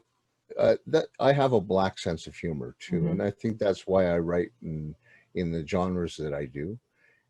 [0.60, 3.02] uh, that I have a black sense of humor too.
[3.04, 3.12] Mhm.
[3.12, 4.96] And I think that's why I write in
[5.36, 6.80] in the genres that I do.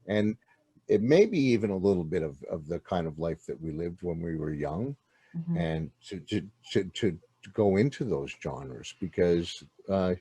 [0.08, 0.38] And
[0.88, 3.72] it may be even a little bit of, of the kind of life that we
[3.72, 4.96] lived when we were young
[5.36, 5.58] Mhm.
[5.58, 10.16] and to to to to, to go into those genres because uh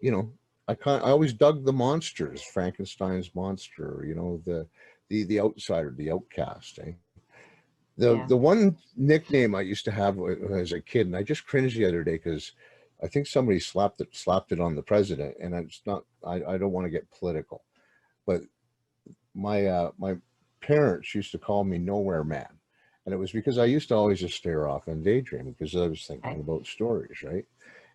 [0.00, 0.30] you know
[0.68, 4.66] i kind i always dug the monsters frankenstein's monster you know the
[5.08, 6.92] the the outsider the outcast eh?
[7.96, 8.26] the Yeah.
[8.26, 10.18] the one nickname i used to have
[10.50, 12.52] as a kid and i just cringed the other day because
[13.02, 16.58] i think somebody slapped it slapped it on the president and it's not i, I
[16.58, 17.64] don't want to get political
[18.26, 18.42] but
[19.34, 20.16] my uh my
[20.60, 22.48] parents used to call me nowhere man
[23.04, 25.86] and it was because I used to always just stare off and daydream because I
[25.86, 26.40] was thinking Right.
[26.40, 27.44] about stories, right?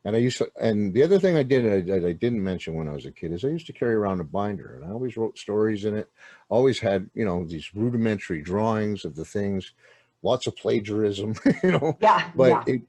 [0.04, 2.88] And I used to, and the other thing I did I, I didn't mention when
[2.88, 5.18] I was a kid is I used to carry around a binder, and I always
[5.18, 6.10] wrote stories in it.
[6.50, 9.74] Always had, you know, these rudimentary drawings of the things,
[10.22, 12.82] lots of plagiarism, you know, Yeah, but yeah, it,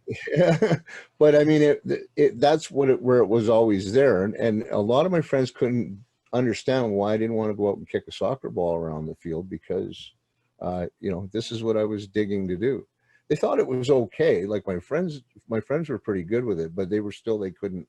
[1.19, 1.83] but I mean, it,
[2.17, 4.25] it, that's what it, where it was always there.
[4.25, 7.71] And, and a lot of my friends couldn't understand why I didn't want to go
[7.71, 10.13] out and kick a soccer ball around the field because,
[10.61, 12.87] uh, you know, this is what I was digging to do.
[13.29, 14.47] They thought it was okay.
[14.47, 17.51] Like my friends, my friends were pretty good with it, but they were still, they
[17.51, 17.89] couldn't,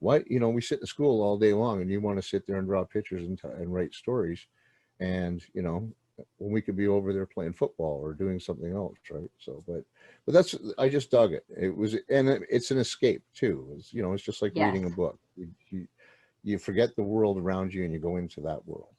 [0.00, 2.46] why, you know, we sit in school all day long and you want to sit
[2.46, 4.46] there and draw pictures and, t- and write stories.
[5.00, 5.90] And, you know,
[6.38, 9.30] when we could be over there playing football or doing something else, right?
[9.38, 9.84] So, but,
[10.26, 11.44] but that's, I just dug it.
[11.56, 13.72] It was, and it- it's an escape too.
[13.76, 15.18] It's, you know, it's just like reading a book.
[15.36, 15.88] You, you,
[16.42, 18.94] you forget the world around you and you go into that world.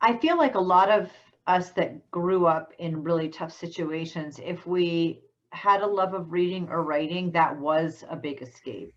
[0.00, 1.12] I feel like a lot of
[1.46, 5.22] us that grew up in really tough situations, if we
[5.52, 8.94] had a love of reading or writing, that was a big escape.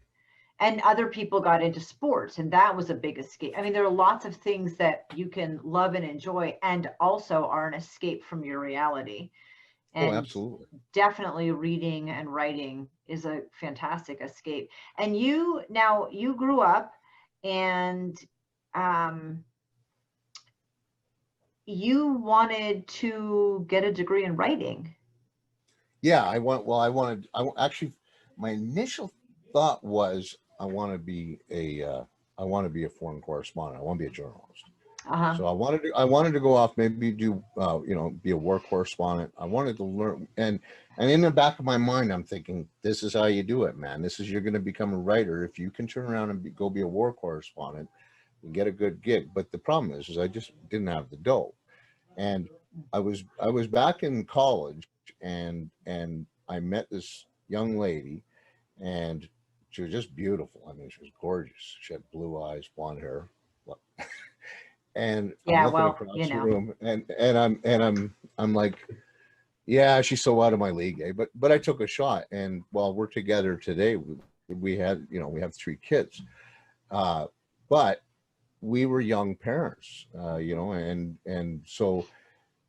[0.59, 3.53] And other people got into sports, and that was a big escape.
[3.57, 7.45] I mean, there are lots of things that you can love and enjoy, and also
[7.45, 9.31] are an escape from your reality.
[9.99, 10.67] Oh, And absolutely.
[10.93, 14.69] definitely reading and writing is a fantastic escape.
[14.97, 16.93] And you now you grew up
[17.43, 18.17] and
[18.75, 19.43] um
[21.65, 24.95] you wanted to get a degree in writing.
[26.01, 27.91] Yeah, I want, well, I wanted, I actually,
[28.37, 29.11] my initial
[29.51, 32.03] thought was I want to be a, uh,
[32.37, 33.81] I want to be a foreign correspondent.
[33.81, 34.63] I want to be a journalist.
[35.09, 35.37] Uh-huh.
[35.37, 38.31] So I wanted to, I wanted to go off, maybe do, uh, you know, be
[38.31, 39.31] a war correspondent.
[39.37, 40.59] I wanted to learn, and
[40.97, 43.77] and in the back of my mind, I'm thinking, this is how you do it,
[43.77, 44.01] man.
[44.01, 46.49] This is you're going to become a writer if you can turn around and be,
[46.49, 47.87] go be a war correspondent
[48.43, 49.29] and get a good gig.
[49.33, 51.53] But the problem is, is I just didn't have the dough,
[52.17, 52.49] and
[52.91, 54.89] I was I was back in college,
[55.21, 58.23] and and I met this young lady,
[58.81, 59.27] and
[59.69, 60.61] she was just beautiful.
[60.69, 61.77] I mean, she was gorgeous.
[61.79, 63.29] She had blue eyes, blonde hair.
[64.97, 68.77] And I'm looking well, across you the room and, and I'm, and I'm, I'm like,
[69.67, 71.11] yeah, she's so out of my league, eh?
[71.15, 74.15] but, but I took a shot and while we're together today, we,
[74.47, 76.21] we had, you know, we have three kids.
[76.89, 77.27] Uh,
[77.69, 78.01] but
[78.61, 82.05] we were young parents, uh, you know, and, and so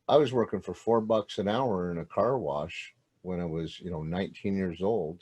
[0.07, 3.79] I was working for four bucks an hour in a car wash when I was,
[3.79, 5.21] you know, 19 years old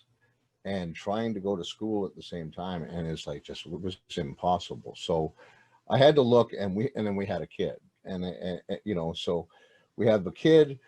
[0.65, 2.83] and trying to go to school at the same time.
[2.83, 4.93] And it's like, just, it was impossible.
[4.97, 5.33] So
[5.89, 8.79] I had to look and we, and then we had a kid and, and, and,
[8.83, 9.47] you know, so
[9.95, 10.79] we have the kid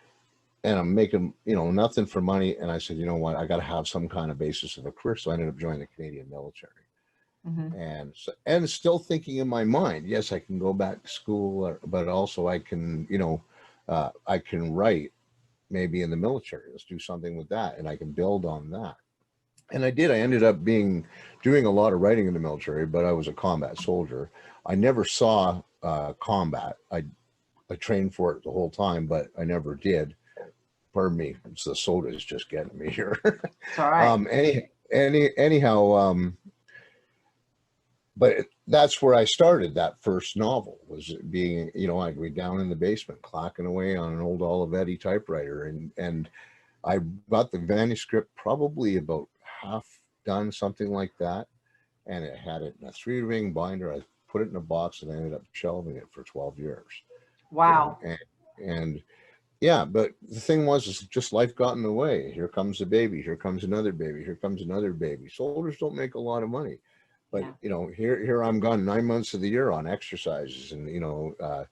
[0.64, 2.56] and I'm making, you know, nothing for money.
[2.56, 4.86] And I said, you know what, I got to have some kind of basis of
[4.86, 5.16] a career.
[5.16, 6.72] So I ended up joining the Canadian military
[7.46, 7.74] Mhm.
[7.74, 11.66] and so, and still thinking in my mind, yes, I can go back to school,
[11.66, 13.42] or, but also I can, you know,
[13.88, 15.12] uh, I can write
[15.70, 16.70] maybe in the military.
[16.70, 18.96] Let's do something with that, and I can build on that.
[19.72, 20.10] And I did.
[20.10, 21.06] I ended up being
[21.42, 24.30] doing a lot of writing in the military, but I was a combat soldier.
[24.66, 26.76] I never saw uh, combat.
[26.90, 27.04] I
[27.70, 30.16] I trained for it the whole time, but I never did.
[30.92, 33.16] Pardon me, it's the soda is just getting me here.
[33.24, 34.08] It's all right.
[34.08, 36.36] Um, any, any, anyhow, um,
[38.16, 42.60] but that's where I started that first novel was being, you know, I'd be down
[42.60, 46.28] in the basement clacking away on an old Olivetti typewriter and, and
[46.84, 46.98] I
[47.30, 49.28] got the manuscript probably about
[49.60, 49.86] half
[50.24, 51.46] done, something like that.
[52.06, 53.92] And it had it in a three ring binder.
[53.92, 57.02] I put it in a box and I ended up shelving it for 12 years
[57.50, 57.98] wow.
[58.02, 58.18] And,
[58.64, 59.02] and
[59.60, 62.32] yeah, but the thing was, is just life got in the way.
[62.32, 63.22] Here comes a baby.
[63.22, 64.24] Here comes another baby.
[64.24, 65.28] Here comes another baby.
[65.28, 66.78] Soldiers don't make a lot of money,
[67.30, 67.52] but Yeah.
[67.62, 71.00] you know, here here I'm gone nine months of the year on exercises and you
[71.00, 71.64] know, uh,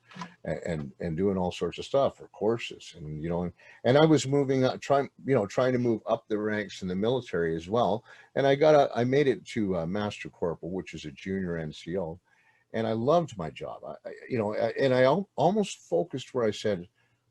[0.44, 3.52] and and doing all sorts of stuff or courses and you know, and,
[3.84, 6.88] and I was moving up, trying you know, trying to move up the ranks in
[6.88, 8.04] the military as well.
[8.34, 11.58] And I got a, I made it to uh, Master Corporal, which is a junior
[11.58, 12.18] NCO
[12.74, 13.80] and I loved my job.
[13.84, 16.86] I, I you know, I- and I al- almost focused where I said,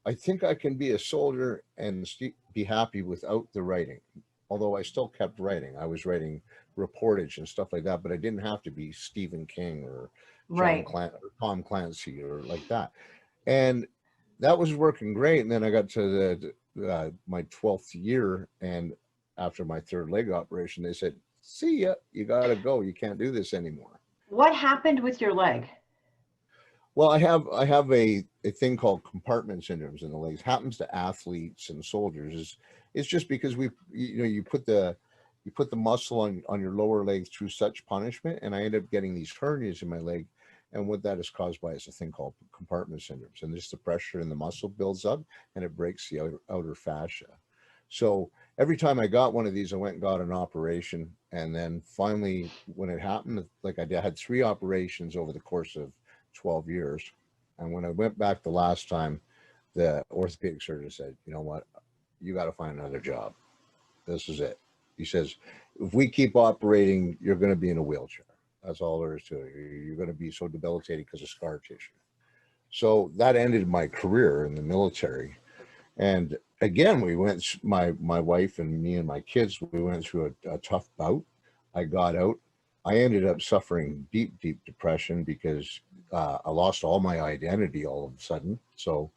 [0.05, 3.99] I think I can be a soldier and st- be happy without the writing.
[4.49, 6.41] Although I still kept writing, I was writing
[6.77, 10.09] reportage and stuff like that, but I didn't have to be Stephen King or
[10.55, 10.85] John Right.
[10.85, 12.91] Clan- or Tom Clancy or like that.
[13.45, 13.87] And
[14.39, 15.41] that was working great.
[15.41, 18.93] And then I got to the uh, my twelfth year, and
[19.37, 22.81] after my third leg operation, they said, "See ya, you got to go.
[22.81, 25.67] You can't do this anymore." What happened with your leg?
[26.95, 30.41] Well, I have I have a, a thing called compartment syndromes in the legs.
[30.41, 32.33] Happens to athletes and soldiers.
[32.35, 32.57] Is
[32.93, 34.95] it's just because we you know you put the
[35.47, 38.75] you put the muscle on on your lower leg through such punishment, and I end
[38.75, 40.27] up getting these hernias in my leg,
[40.73, 43.77] and what that is caused by is a thing called compartment syndromes, and just the
[43.77, 45.23] pressure in the muscle builds up
[45.55, 47.27] and it breaks the outer, outer fascia.
[47.87, 48.29] So
[48.59, 51.81] every time I got one of these, I went and got an operation, and then
[51.85, 55.93] finally, when it happened, like I did, I had three operations over the course of
[56.33, 57.09] 12 years.
[57.57, 59.21] And when I went back the last time,
[59.75, 61.65] the orthopedic surgeon said, you know what,
[62.19, 63.33] you got to find another job.
[64.05, 64.59] This is it.
[64.97, 65.35] He says,
[65.79, 68.25] if we keep operating, you're going to be in a wheelchair.
[68.63, 69.53] That's all there is to it.
[69.55, 71.91] You're- going to be so debilitated because of scar tissue.
[72.69, 75.35] So that ended my career in the military.
[75.97, 80.35] And again, we went, my, my wife and me and my kids, we went through
[80.45, 81.23] a, a tough bout.
[81.73, 82.35] I got out.
[82.85, 85.81] I ended up suffering deep, deep depression because
[86.11, 88.59] uh, I lost all my identity all of a sudden.
[88.75, 89.11] So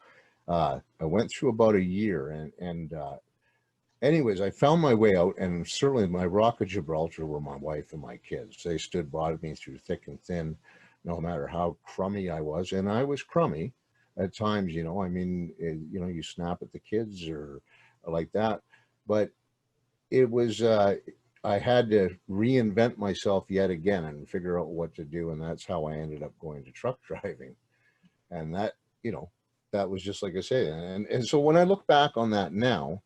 [0.49, 3.17] uh, I went through about a year and, and uh,
[4.03, 7.93] anyways, I found my way out and certainly my rock of Gibraltar were my wife
[7.93, 8.63] and my kids.
[8.63, 10.57] They stood by me through thick and thin,
[11.05, 12.73] no matter how crummy I was.
[12.73, 13.73] And I was crummy
[14.17, 17.61] at times, you know, I mean, it, you know, you snap at the kids or,
[18.03, 18.63] or like that,
[19.07, 19.31] but
[20.11, 20.97] it was, uh,
[21.43, 25.31] I had to reinvent myself yet again and figure out what to do.
[25.31, 27.55] And that's how I ended up going to truck driving.
[28.31, 29.31] And that, you know,
[29.73, 30.69] that was just like I say.
[30.69, 33.03] And, and so when I look back on that now,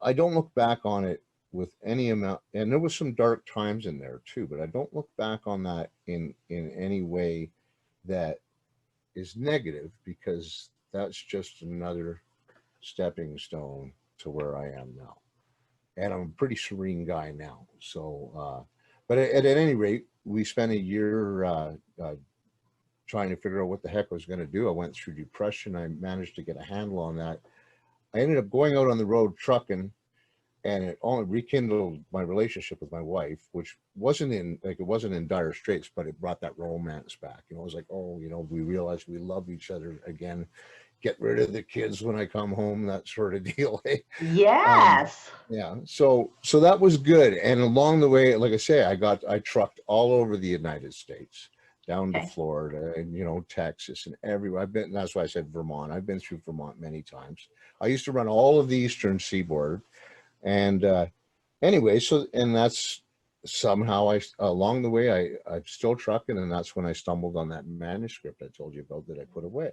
[0.00, 1.22] I don't look back on it
[1.52, 4.94] with any amount, and there was some dark times in there too, but I don't
[4.94, 7.50] look back on that in, in any way
[8.04, 8.38] that
[9.14, 12.22] is negative because that's just another
[12.80, 15.16] stepping stone to where I am now.
[15.96, 17.66] And I'm a pretty serene guy now.
[17.80, 18.64] So, uh,
[19.08, 22.14] but at, at any rate, we spent a year, uh, uh,
[23.06, 24.68] trying to figure out what the heck I was going to do.
[24.68, 25.74] I went through depression.
[25.74, 27.40] I managed to get a handle on that.
[28.18, 29.92] I ended up going out on the road trucking
[30.64, 35.14] and it only rekindled my relationship with my wife, which wasn't in like it wasn't
[35.14, 37.44] in dire straits, but it brought that romance back.
[37.48, 40.46] You know, it was like, oh, you know, we realized we love each other again.
[41.00, 43.80] Get rid of the kids when I come home, that sort of deal.
[43.86, 43.98] eh?
[44.20, 45.30] Yes.
[45.48, 45.76] Yeah.
[45.84, 47.34] So so that was good.
[47.34, 50.92] And along the way, like I say, I got I trucked all over the United
[50.92, 51.50] States,
[51.88, 54.62] down to Florida and you know, Texas and everywhere.
[54.62, 55.90] I've been that's why I said Vermont.
[55.90, 57.48] I've been through Vermont many times.
[57.80, 59.80] I used to run all of the eastern seaboard.
[60.44, 61.06] And uh
[61.62, 63.02] anyway, so and that's
[63.46, 67.48] somehow I along the way I I'm still trucking and that's when I stumbled on
[67.48, 69.72] that manuscript I told you about that I put away.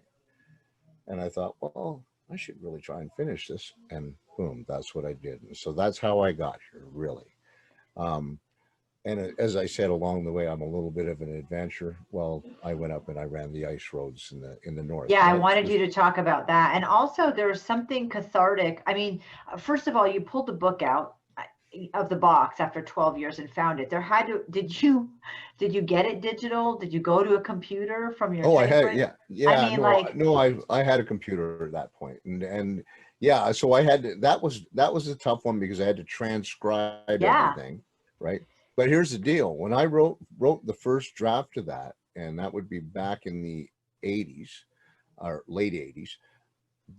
[1.07, 3.73] And I thought, well, I should really try and finish this.
[3.91, 5.41] And boom, that's what I did.
[5.43, 7.27] And so that's how I got here, really.
[7.95, 8.39] Um,
[9.05, 11.95] and as I said along the way, I'm a little bit of an adventure.
[12.11, 15.09] Well, I went up and I ran the ice roads in the in the north.
[15.11, 16.73] Yeah, I wanted was- you to talk about that.
[16.75, 18.81] And also there's something cathartic.
[18.87, 21.43] I mean, uh, first of all, you pulled the book out uh,
[21.93, 23.91] of the box after 12 years and found it.
[23.91, 25.09] There had to, did you,
[25.59, 26.75] did you get it digital?
[26.75, 28.47] Did you go to a computer from your?
[28.47, 29.69] Oh, I had yeah, yeah.
[29.69, 32.83] mean, no, like- no, I I had a computer at that point, and and
[33.19, 35.97] yeah, so I had to, that was that was a tough one because I had
[35.97, 37.51] to transcribe Yeah.
[37.51, 37.81] everything,
[38.19, 38.41] right?
[38.77, 42.53] But here's the deal: when I wrote wrote the first draft of that, and that
[42.53, 43.67] would be back in the
[44.03, 44.49] '80s
[45.17, 46.09] or late '80s,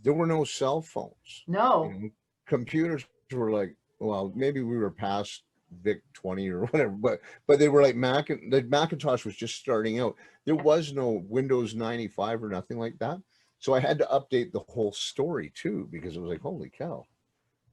[0.03, 1.45] there were no cell phones.
[1.47, 2.11] No, you know,
[2.47, 5.43] computers were like well maybe we were past
[5.83, 9.57] vic 20 or whatever but but they were like mac and the macintosh was just
[9.57, 10.15] starting out.
[10.45, 13.19] There was no windows 95 or nothing like that.
[13.59, 17.05] So i had to update the whole story too because it was like holy cow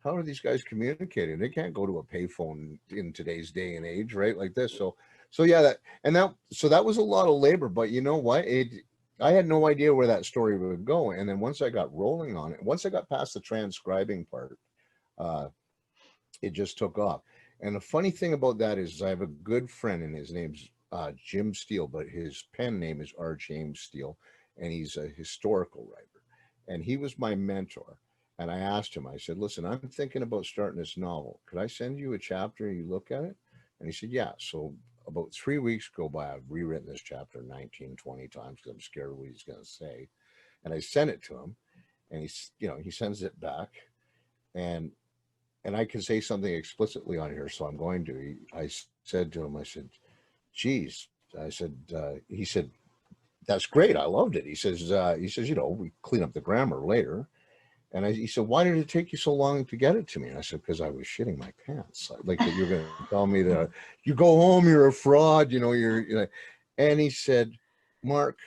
[0.04, 3.86] how are these guys communicating they can't go to a payphone in today's day and
[3.86, 4.96] age right like this so
[5.32, 8.18] so yeah that and that so that was a lot of labor but you know
[8.18, 8.68] what it
[9.20, 11.12] I had no idea where that story would go.
[11.12, 14.58] And then once I got rolling on it, once I got past the transcribing part,
[15.18, 15.48] uh,
[16.42, 17.22] it just took off.
[17.62, 20.70] And the funny thing about that is I have a good friend and his name's
[20.92, 23.36] uh, Jim Steele, but his pen name is R.
[23.36, 24.18] James Steele,
[24.58, 26.08] and he's a historical writer.
[26.68, 27.98] And he was my mentor.
[28.40, 31.40] And I asked him, I said, listen, I'm thinking about starting this novel.
[31.46, 33.36] Could I send you a chapter and you look at it?
[33.80, 34.32] And he said, yeah.
[34.40, 34.74] So
[35.08, 39.12] about three weeks go by, I've rewritten this chapter 19, 20 times because I'm scared
[39.12, 40.10] of what he's going to say.
[40.66, 41.56] And I sent it to him
[42.10, 43.70] and he's, you know, he sends it back
[44.56, 44.92] and,
[45.64, 47.50] and I can say something explicitly on here.
[47.50, 48.70] So I'm going to, He- I
[49.04, 49.90] said to him, I said,
[50.54, 51.08] geez,
[51.40, 52.72] I said, uh, he said,
[53.48, 53.98] that's great.
[53.98, 54.46] I loved it.
[54.46, 57.28] He says, uh, he says, you know, we clean up the grammar later.
[57.94, 60.20] And I, he said, why did it take you so long to get it to
[60.20, 60.30] me?
[60.30, 62.12] And I said, because I was shitting my pants.
[62.24, 63.70] Like, that you're going to tell me that
[64.04, 66.28] you go home, you're a fraud, you know, you're, you know.
[66.80, 67.52] And he said,
[68.04, 68.40] Mark,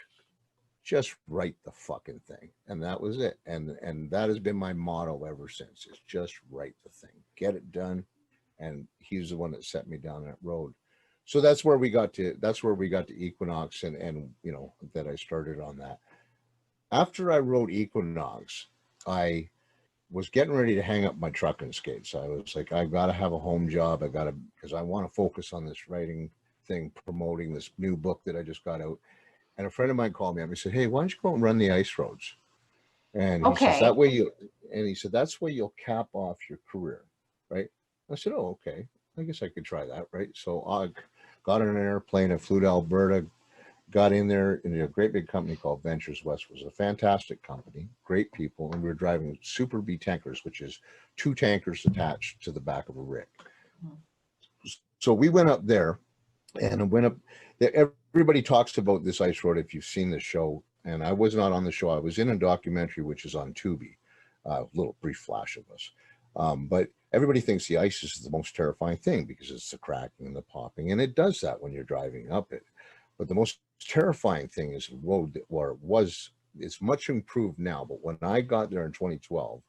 [0.84, 2.50] just write the fucking thing.
[2.66, 3.38] And that was it.
[3.46, 7.54] And, and that has been my motto ever since is just write the thing, get
[7.54, 8.04] it done.
[8.58, 10.74] And he's the one that set me down that road.
[11.24, 14.52] So that's where we got to, that's where we got to Equinox and, and, you
[14.52, 15.98] know, that I started on that.
[16.92, 18.68] After I wrote Equinox,
[19.06, 19.48] I
[20.10, 22.14] was getting ready to hang up my trucking skates.
[22.14, 24.02] I was like, I've got to have a home job.
[24.02, 26.30] I got to, because I want to focus on this writing
[26.66, 28.98] thing, promoting this new book that I just got out.
[29.58, 31.34] And a friend of mine called me up and said, Hey, why don't you go
[31.34, 32.36] and run the ice roads?
[33.16, 34.30] And he says, that way you,
[34.72, 37.00] and he said, that's where you'll cap off your career,
[37.48, 37.68] right?
[38.12, 38.86] I said, oh, okay.
[39.18, 40.28] I guess I could try that, right?
[40.34, 40.90] So I
[41.42, 43.24] got on an airplane and flew to Alberta,
[43.90, 47.88] got in there in a great big company called Ventures West, was a fantastic company,
[48.04, 50.80] great people, and we were driving Super B tankers, which is
[51.16, 53.26] two tankers attached to the back of a rig.
[54.98, 56.00] So we went up there
[56.60, 57.16] and went up
[57.58, 57.92] there.
[58.14, 61.52] Everybody talks about this ice road if you've seen the show, and I was not
[61.52, 61.90] on the show.
[61.90, 63.96] I was in a documentary which is on Tubi,
[64.46, 65.90] a little brief flash of us.
[66.34, 70.26] Um, but everybody thinks the ice is the most terrifying thing because it's the cracking
[70.26, 72.64] and the popping, and it does that when you're driving up it.
[73.16, 77.58] But the most terrifying thing is the road that where it was it's much improved
[77.58, 77.84] now.
[77.86, 79.62] But when I got there in 2012,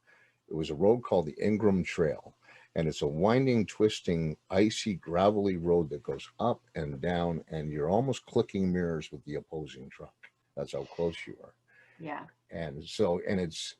[0.49, 2.35] it was a road called the Ingraham Trail.
[2.75, 7.89] And it's a winding, twisting, icy, gravelly road that goes up and down, and you're
[7.89, 10.13] almost clicking mirrors with the opposing truck.
[10.55, 11.53] That's how close you are
[11.99, 12.23] Yeah.
[12.51, 13.75] and so and it's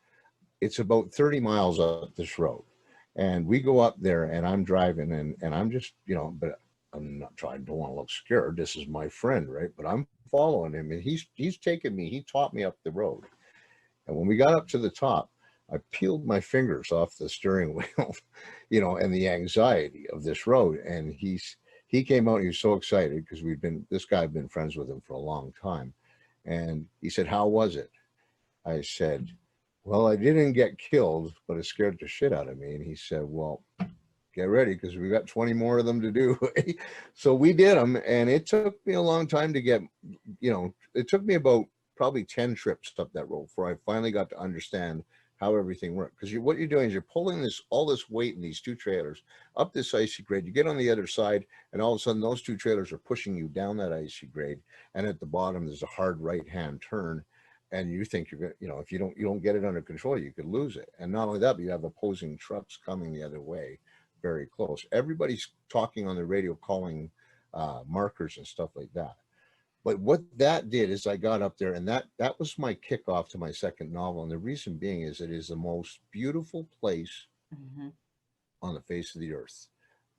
[0.62, 2.64] it's about 30 miles up this road
[3.16, 6.60] and we go up there and i'm driving and and i'm just you know but
[6.94, 9.70] i'm not trying don't want to look scared this is my friend right?
[9.76, 13.24] But i'm following him and he's he's taking me he taught me up the road.
[14.08, 15.30] And when we got up to the top
[15.72, 18.16] i peeled my fingers off the steering wheel
[18.70, 21.58] you know and the anxiety of this road and he's
[21.88, 24.76] he came out he was so excited because we've been this guy i've been friends
[24.76, 25.94] with him for a long time.
[26.46, 27.92] And he said how was it?
[28.68, 29.30] I said,
[29.86, 32.76] Well, I didn't get killed, but it scared the shit out of me.
[32.76, 33.64] And he said, Well,
[34.38, 36.38] get ready because we've got 20 more of them to do.
[37.16, 38.00] so we did them.
[38.06, 39.82] And it took me a long time to get,
[40.40, 41.66] you know, it took me about
[41.96, 45.04] probably 10 trips up that road before I finally got to understand
[45.38, 46.16] how everything worked.
[46.16, 48.76] Because you, what you're doing is you're pulling this all this weight in these two
[48.76, 49.24] trailers
[49.56, 50.46] up this icy grade.
[50.46, 53.00] You get on the other side, and all of a sudden those two trailers are
[53.00, 54.60] pushing you down that icy grade.
[54.94, 57.24] And at the bottom, there's a hard right hand turn
[57.72, 59.82] and you think you're gonna, you know, if you don't you don't get it under
[59.82, 60.90] control, you could lose it.
[61.00, 63.80] And not only that, but you have opposing trucks coming the other way,
[64.22, 64.86] very close.
[64.92, 67.12] Everybody's talking on the radio, calling
[67.54, 69.16] uh, markers and stuff like that.
[69.84, 73.30] But what that did is I got up there, and that that was my kickoff
[73.30, 74.24] to my second novel.
[74.24, 77.94] And the reason being is it is the most beautiful place Mhm.
[78.62, 79.68] on the face of the earth.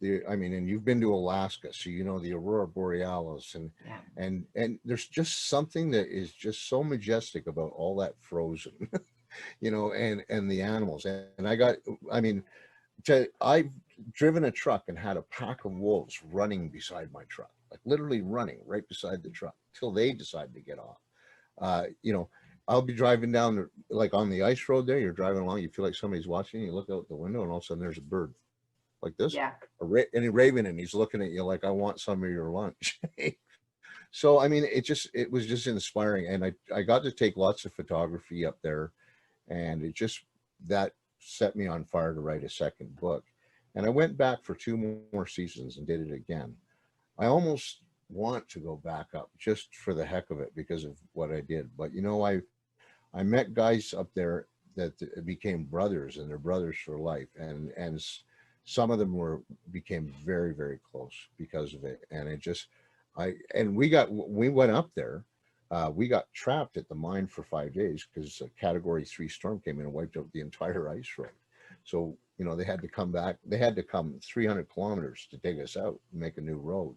[0.00, 3.70] The, I mean, and you've been to Alaska, so you know the aurora borealis, and
[3.84, 4.00] Yeah.
[4.16, 8.72] and and there's just something that is just so majestic about all that frozen
[9.60, 11.76] you know and and the animals and, and i got
[12.10, 12.42] i mean
[13.04, 13.70] to i've
[14.12, 18.22] driven a truck and had a pack of wolves running beside my truck like literally
[18.22, 20.98] running right beside the truck till they decide to get off.
[21.60, 22.28] Uh you know
[22.68, 25.68] i'll be driving down the, like on the ice road there you're driving along you
[25.68, 27.98] feel like somebody's watching you look out the window and all of a sudden there's
[27.98, 28.32] a bird
[29.02, 29.52] like this Yeah.
[29.80, 32.50] a ra- any raven and he's looking at you like i want some of your
[32.50, 33.00] lunch.
[34.10, 37.36] So i mean it just it was just inspiring and i i got to take
[37.36, 38.92] lots of photography up there
[39.48, 40.20] and it just
[40.66, 43.24] that set me on fire to write a second book
[43.74, 46.54] and i went back for two more seasons and did it again.
[47.18, 50.96] I almost want to go back up just for the heck of it because of
[51.12, 51.68] what i did.
[51.76, 52.40] But you know i
[53.14, 54.46] i met guys up there
[54.76, 57.28] that became brothers and they're brothers for life.
[57.36, 58.02] And and
[58.64, 59.42] some of them were
[59.72, 62.00] became very very close because of it.
[62.10, 62.68] And it just
[63.16, 65.24] i and we got we went up there
[65.70, 69.60] uh, we got trapped at the mine for five days because a category three storm
[69.60, 71.30] came in and wiped out the entire ice road.
[71.84, 75.36] So you know they had to come back they had to come 300 kilometers to
[75.38, 76.96] dig us out and make a new road.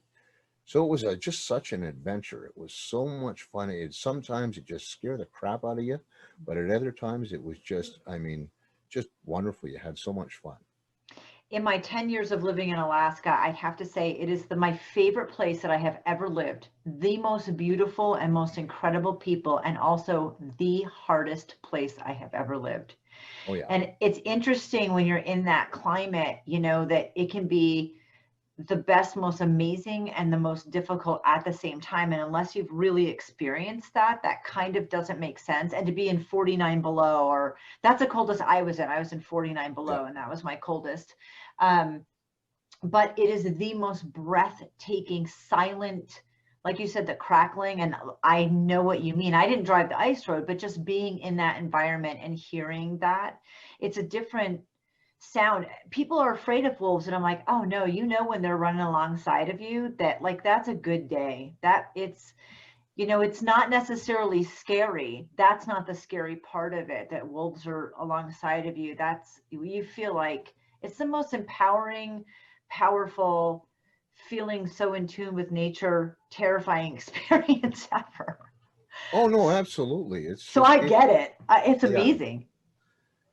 [0.65, 2.45] So it was a, just such an adventure.
[2.45, 3.69] It was so much fun.
[3.71, 5.99] It sometimes it just scared the crap out of you
[6.45, 8.49] but at other times it was just i mean
[8.91, 9.69] just wonderful.
[9.69, 10.57] You had so much fun.
[11.49, 14.55] In my 10 years of living in Alaska, I have to say it is the
[14.55, 16.67] my favorite place that I have ever lived.
[16.85, 22.57] The most beautiful and most incredible people and also the hardest place I have ever
[22.57, 22.95] lived.
[23.47, 27.47] Oh yeah And it's interesting when you're in that climate, you know, that it can
[27.47, 27.95] be
[28.67, 32.11] the best, most amazing, and the most difficult at the same time.
[32.13, 35.73] And unless you've really experienced that, that kind of doesn't make sense.
[35.73, 38.87] And to be in 49 below, or that's the coldest I was in.
[38.87, 41.15] I was in 49 below, and that was my coldest.
[41.59, 42.05] Um,
[42.83, 46.21] but it is the most breathtaking, silent,
[46.63, 47.81] like you said, the crackling.
[47.81, 49.33] And I know what you mean.
[49.33, 53.39] I didn't drive the ice road, but just being in that environment and hearing that,
[53.79, 54.61] it's a different
[55.19, 55.65] sound.
[55.89, 57.07] People are afraid of wolves.
[57.07, 60.43] And I'm like, oh no, you know, when they're running alongside of you, that like
[60.43, 61.55] that's a good day.
[61.61, 62.33] That it's,
[62.95, 65.27] you know, it's not necessarily scary.
[65.37, 68.95] That's not the scary part of it, that wolves are alongside of you.
[68.95, 70.53] That's, you feel like
[70.83, 72.25] it's the most empowering,
[72.69, 73.67] powerful,
[74.31, 78.39] feeling so in tune with nature, terrifying experience ever.
[79.11, 80.25] Oh, no, absolutely.
[80.25, 80.45] It's.
[80.45, 81.35] So I get it.
[81.67, 82.47] It's amazing.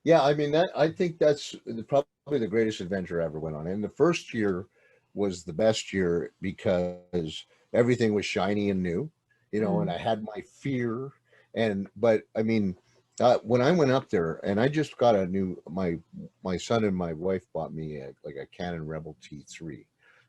[0.03, 3.55] Yeah, I mean that I think that's the, probably the greatest adventure I ever went
[3.55, 3.67] on.
[3.69, 4.67] And the first year
[5.15, 7.45] was the best year because
[7.75, 9.11] everything was shiny and new,
[9.53, 11.13] you know, and I had my fear
[11.55, 12.77] and but I mean
[13.21, 15.99] uh, when I went up there and I just got a new my
[16.43, 19.85] my son and my wife bought me a, like a Canon Rebel T3.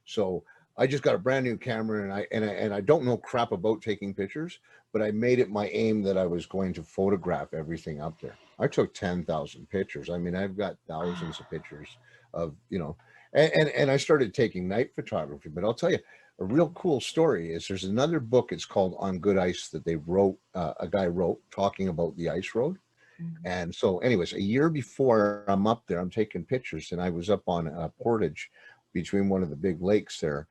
[0.06, 0.44] So
[0.80, 3.18] I just got a brand new camera and I and I and I don't know
[3.18, 4.60] crap about taking pictures,
[4.94, 8.40] but I made it my aim that I was going to photograph everything up there.
[8.60, 10.10] I took 10,000 pictures.
[10.10, 11.98] I mean, I've got thousands of pictures
[12.34, 12.98] of, you know,
[13.34, 16.00] and, and, and I started taking night photography, but I'll tell you
[16.40, 18.52] a real cool story is there's another book.
[18.54, 22.30] It's called On Good Ice that they wrote, uh, a guy wrote talking about the
[22.30, 22.78] ice road.
[23.20, 23.46] Mhm.
[23.46, 27.30] And so anyways, a year before I'm up there, I'm taking pictures and I was
[27.30, 28.50] up on a portage
[28.94, 30.48] between one of the big lakes there.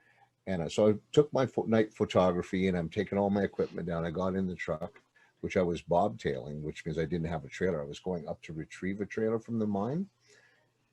[0.48, 4.06] And uh, so I took my night photography and I'm taking all my equipment down.
[4.06, 5.02] I got in the truck,
[5.42, 7.82] which I was bobtailing, which means I didn't have a trailer.
[7.82, 10.06] I was going up to retrieve a trailer from the mine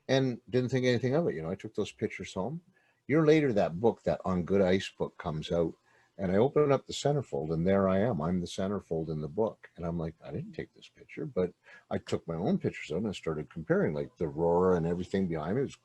[0.09, 1.35] and didn't think anything of it.
[1.35, 2.59] You know, I took those pictures home.
[3.07, 5.73] year later, that book, that On Good Ice book comes out
[6.17, 8.21] and I open up the centerfold and there I am.
[8.21, 9.69] I'm the centerfold in the book.
[9.77, 11.51] And I'm like, I didn't take this picture, but
[11.89, 14.85] I took my own pictures of it and I started comparing like the aurora and
[14.85, 15.61] everything behind me.
[15.61, 15.77] Was,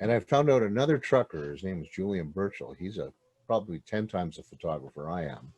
[0.00, 2.74] and I found out another trucker, his name is Julian Burchell.
[2.78, 3.12] He's a
[3.46, 5.52] probably 10 times the photographer I am.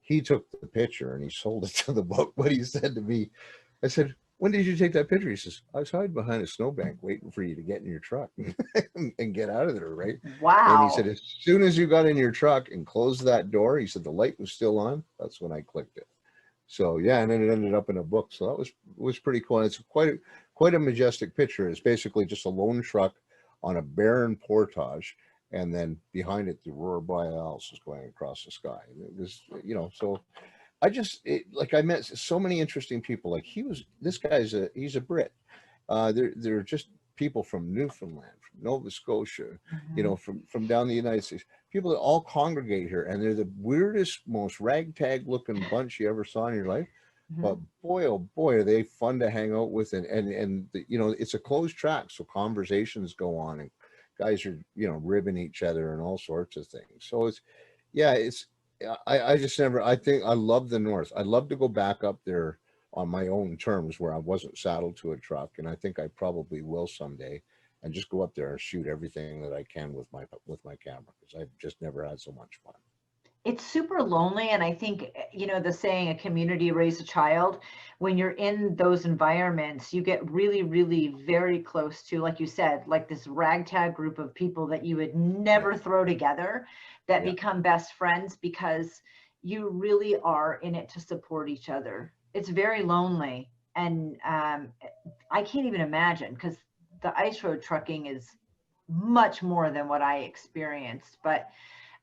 [0.00, 2.32] He took the picture and he sold it to the book.
[2.36, 3.30] But he said to me,
[3.82, 5.28] I said, when did you take that picture?
[5.28, 7.98] He says, I was hiding behind a snowbank waiting for you to get in your
[7.98, 8.30] truck
[8.94, 10.18] and get out of there, right?
[10.40, 10.82] Wow.
[10.82, 13.78] And he said, as soon as you got in your truck and closed that door,
[13.78, 15.02] he said the light was still on.
[15.18, 16.06] That's when I clicked it.
[16.68, 18.28] So yeah, and then it ended up in a book.
[18.30, 19.58] So that was was pretty cool.
[19.58, 20.18] And it's quite a
[20.54, 21.68] quite a majestic picture.
[21.68, 23.14] It's basically just a lone truck
[23.62, 25.16] on a barren portage,
[25.52, 28.78] and then behind it the aurora borealis is going across the sky.
[28.90, 30.20] And it was, you know, so
[30.80, 33.30] I just it, like I met so many interesting people.
[33.30, 35.32] Like he was this guy's a he's a Brit.
[35.88, 39.58] Uh, they're they're just people from Newfoundland, from Nova Scotia,
[39.96, 41.44] you know, from from down the United States.
[41.72, 46.24] People that all congregate here, and they're the weirdest, most ragtag looking bunch you ever
[46.24, 46.88] saw in your life.
[47.30, 47.42] Mhm.
[47.42, 50.84] But boy, oh boy, are they fun to hang out with, and and and the,
[50.88, 53.70] you know, it's a closed track, so conversations go on, and
[54.18, 57.06] guys are you know ribbing each other and all sorts of things.
[57.06, 57.40] So it's
[57.92, 58.46] yeah, it's
[59.06, 61.12] I I just never I think I love the North.
[61.16, 62.58] I'd love to go back up there
[62.92, 66.08] on my own terms where I wasn't saddled to a truck, and I think I
[66.08, 67.42] probably will someday
[67.82, 70.76] and just go up there and shoot everything that I can with my with my
[70.76, 72.74] camera because I've just never had so much fun.
[73.48, 77.04] It's super lonely and i think eh, you know the saying a community raise a
[77.04, 77.60] child
[77.98, 82.82] when you're in those environments you get really really very close to like you said
[82.86, 86.66] like this ragtag group of people that you would never throw together
[87.06, 87.32] that Yeah.
[87.32, 89.02] become best friends because
[89.42, 94.68] you really are in it to support each other it's very lonely and um,
[95.30, 96.56] i can't even imagine because
[97.02, 98.36] the ice road trucking is
[98.88, 101.48] much more than what i experienced but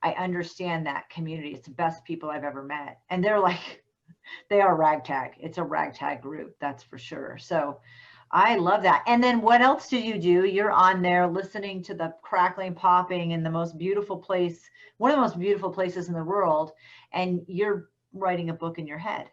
[0.03, 1.49] I understand that community.
[1.53, 2.99] It's the best people I've ever met.
[3.09, 3.83] And they're like,
[4.49, 5.31] they are ragtag.
[5.39, 7.37] It's a ragtag group, that's for sure.
[7.39, 7.79] So
[8.31, 9.03] I love that.
[9.07, 10.45] And then what else do you do?
[10.45, 15.17] You're on there listening to the crackling, popping in the most beautiful place, one of
[15.17, 16.71] the most beautiful places in the world.
[17.13, 19.29] And you're writing a book in your head.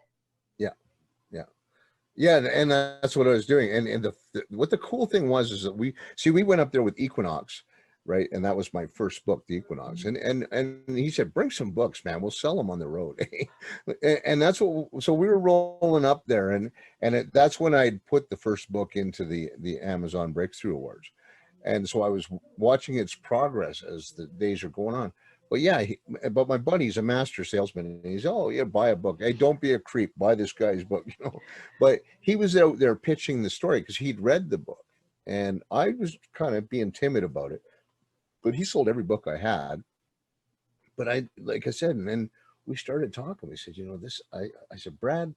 [2.15, 3.71] Yeah, and- and that's what I was doing.
[3.71, 6.61] And and the, the what the cool thing was is that we see we went
[6.61, 7.63] up there with Equinox,
[8.05, 8.27] right?
[8.31, 10.03] And that was my first book, the Equinox.
[10.03, 10.15] Mm-hmm.
[10.29, 12.21] And and and he said, bring some books, man.
[12.21, 13.19] We'll sell them on the road.
[14.01, 15.03] and, and that's what.
[15.03, 18.71] So we were rolling up there, and and it, that's when I put the first
[18.71, 21.09] book into the the Amazon Breakthrough Awards.
[21.65, 22.27] And so I was
[22.57, 25.13] watching its progress as the days are going on.
[25.49, 25.99] But yeah, he,
[26.31, 29.21] but my buddy's a master salesman, and he's oh yeah, buy a book.
[29.21, 30.11] Hey, don't be a creep.
[30.17, 31.39] Buy this guy's book, you know.
[31.79, 34.83] But he was out there pitching the story because he'd read the book,
[35.27, 37.61] and I was kind of being timid about it.
[38.43, 39.83] But he sold every book I had.
[40.95, 42.29] But I, like I said, and then
[42.65, 43.49] we started talking.
[43.49, 44.21] We said, you know, this.
[44.33, 45.33] I I said, Brad,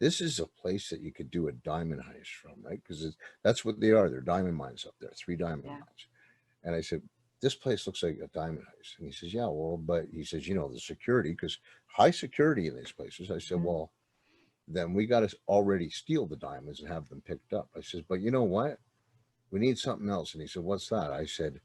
[0.00, 2.80] this is a place that you could do a diamond heist from, right?
[2.82, 4.08] Because that's what they are.
[4.10, 5.72] They're diamond mines up there, three diamond Yeah.
[5.78, 6.06] mines.
[6.64, 7.02] And I said,
[7.40, 8.98] this place looks like a diamond heist.
[8.98, 12.66] And he says, yeah, well, but he says, you know, the security, because high security
[12.66, 13.30] in these places.
[13.30, 13.62] I said, Mhm.
[13.62, 13.92] well,
[14.66, 17.70] then we got to already steal the diamonds and have them picked up.
[17.76, 18.78] I says, but you know what?
[19.50, 20.34] We need something else.
[20.34, 21.12] And he said, what's that?
[21.12, 21.60] I said,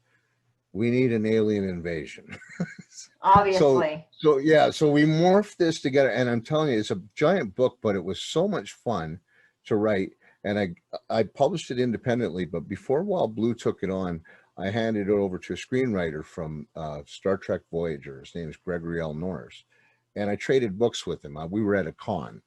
[0.74, 2.26] we need an alien invasion.
[3.22, 4.04] Obviously.
[4.10, 7.78] So yeah, so we morphed this together, and I'm telling you, it's a giant book,
[7.80, 9.20] but it was so much fun
[9.66, 10.10] to write.
[10.42, 10.74] And I
[11.08, 14.20] I published it independently, but before Wild Blue took it on,
[14.58, 18.20] I handed it over to a screenwriter from uh, Star Trek Voyager.
[18.20, 19.14] His name is Gregory L.
[19.14, 19.64] Norris,
[20.16, 21.36] and I traded books with him.
[21.36, 22.42] Uh, We were at a con,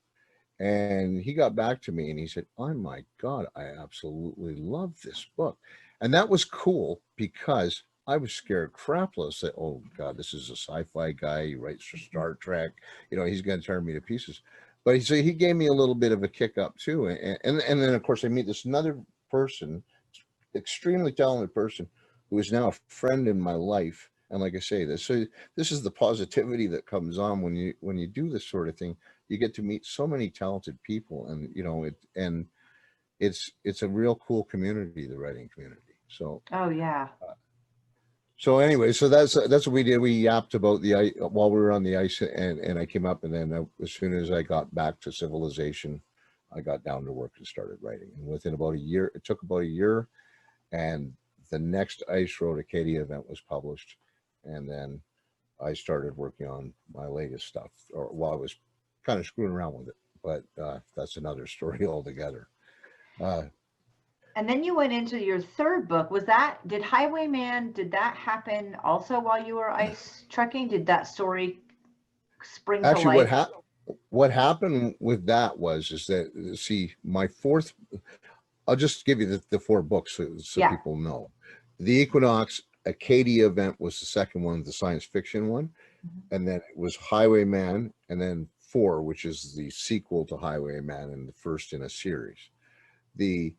[0.59, 4.95] and he got back to me and he said, "Oh my God, I absolutely love
[5.01, 5.57] this book,"
[6.01, 10.55] and that was cool because I was scared crapless that oh God, this is a
[10.55, 11.47] sci-fi guy.
[11.47, 12.05] He writes for mm-hmm.
[12.05, 12.71] Star Trek.
[13.11, 14.41] You know, he's going to tear me to pieces.
[14.85, 17.37] But he said he gave me a little bit of a kick up too, and
[17.43, 18.97] and, and then of course I meet this another
[19.29, 19.83] person,
[20.55, 21.89] extremely talented person,
[22.29, 24.09] who is now a friend in my life.
[24.29, 25.25] And like I say, this so
[25.57, 28.77] this is the positivity that comes on when you when you do this sort of
[28.77, 28.95] thing.
[29.27, 32.45] You get to meet so many talented people, and you know it, and
[33.19, 35.81] it's it's a real cool community, the writing community.
[36.07, 37.09] So Oh, yeah.
[37.21, 37.33] Uh,
[38.37, 39.97] so anyway, so that's that's what we did.
[39.97, 43.05] We yapped about the ice while we were on the ice, and and I came
[43.05, 46.01] up, and then uh, as soon as I got back to civilization,
[46.55, 48.09] I got down to work and started writing.
[48.15, 50.07] And within about a year, it took about a year,
[50.71, 51.13] and
[51.49, 53.97] the next Ice Road Acadia event was published,
[54.43, 55.01] and then
[55.59, 58.55] I started working on my latest stuff, or while I was
[59.03, 59.95] kind of screwing around with it.
[60.23, 62.49] But uh, that's another story altogether.
[63.19, 63.43] Uh,
[64.37, 66.11] And then you went into your third book.
[66.11, 70.67] Was that, did Highwayman, did that happen also while you were ice trekking?
[70.67, 71.57] Did that story
[72.43, 73.29] spring to actually what life?
[73.29, 73.63] happened
[74.09, 77.73] what happened with that was is that see my fourth
[78.67, 80.69] i'll just give you the, the four books so, so Yeah.
[80.69, 81.31] people know
[81.79, 85.69] the equinox acadia event was the second one the science fiction one
[86.05, 86.21] Mhm.
[86.31, 91.27] and then it was highwayman and then four which is the sequel to highwayman and
[91.27, 92.37] the first in a series
[93.15, 93.55] the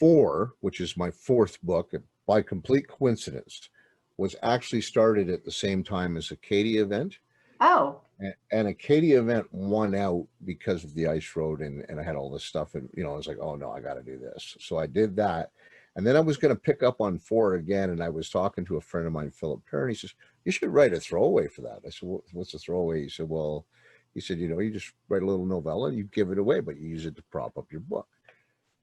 [0.00, 1.92] four which is my fourth book
[2.26, 3.68] by complete coincidence
[4.16, 7.18] was actually started at the same time as acadia event.
[7.60, 12.02] Oh, and, and Acadia event won out because of the ice road and, and I
[12.02, 14.02] had all this stuff and you know I was like oh no I got to
[14.02, 14.56] do this.
[14.60, 15.50] So I did that.
[15.96, 18.64] And then I was going to pick up on four again and I was talking
[18.66, 19.90] to a friend of mine Philip Perrin.
[19.90, 21.80] He says you should write a throwaway for that.
[21.86, 23.02] I said what's a throwaway?
[23.02, 23.66] He said well
[24.14, 26.60] he said you know you just write a little novella and you give it away
[26.60, 28.08] but you use it to prop up your book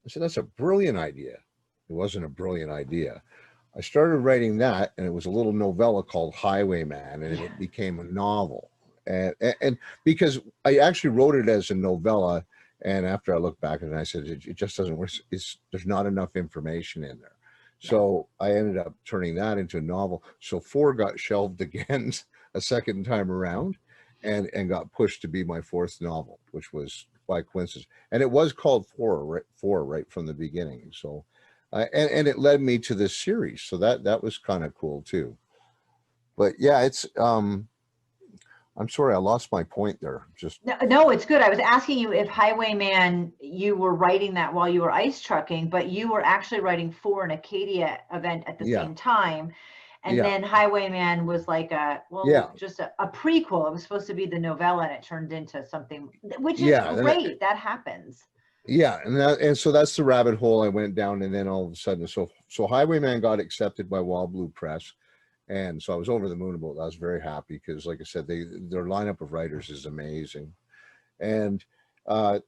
[0.08, 1.34] I said that's a brilliant idea
[1.90, 3.22] it wasn't a brilliant idea
[3.78, 7.46] I started writing that, and it was a little novella called Highwayman, and Yeah.
[7.46, 8.72] it became a novel.
[9.06, 12.44] And, and and because I actually wrote it as a novella,
[12.82, 15.12] and after I looked back at it, I said it, it just doesn't work.
[15.32, 17.36] It's there's not enough information in there.
[17.80, 20.24] So I ended up turning that into a novel.
[20.40, 22.12] So four got shelved again
[22.56, 23.78] a second time around,
[24.24, 27.88] and and got pushed to be my fourth novel, which was by coincidence.
[28.12, 30.92] And it was called four right, four right from the beginning.
[30.94, 31.26] So
[31.74, 34.74] uh, and and it led me to this series so that that was kind of
[34.76, 35.36] cool too
[36.38, 37.68] but yeah it's um
[38.78, 41.42] i'm sorry i lost my point there just no, no, it's good.
[41.42, 45.70] I was asking you if Highwayman, you were writing that while you were ice trucking,
[45.70, 48.82] but you were actually writing for an Acadia event at the Yeah.
[48.82, 49.54] same time.
[50.08, 50.24] And Yeah.
[50.24, 52.48] then Highwayman was like a, well, Yeah.
[52.56, 53.68] just a, a prequel.
[53.68, 56.94] It was supposed to be the novella and it turned into something, which is Yeah,
[56.94, 57.40] then it- great.
[57.42, 58.24] That happens.
[58.70, 61.66] yeah and that and so that's the rabbit hole i went down and then all
[61.66, 64.92] of a sudden so so highwayman got accepted by wild blue press
[65.48, 68.02] and so i was over the moon about that i was very happy because like
[68.02, 70.52] i said they their lineup of writers is amazing
[71.22, 71.64] and
[72.08, 72.40] uh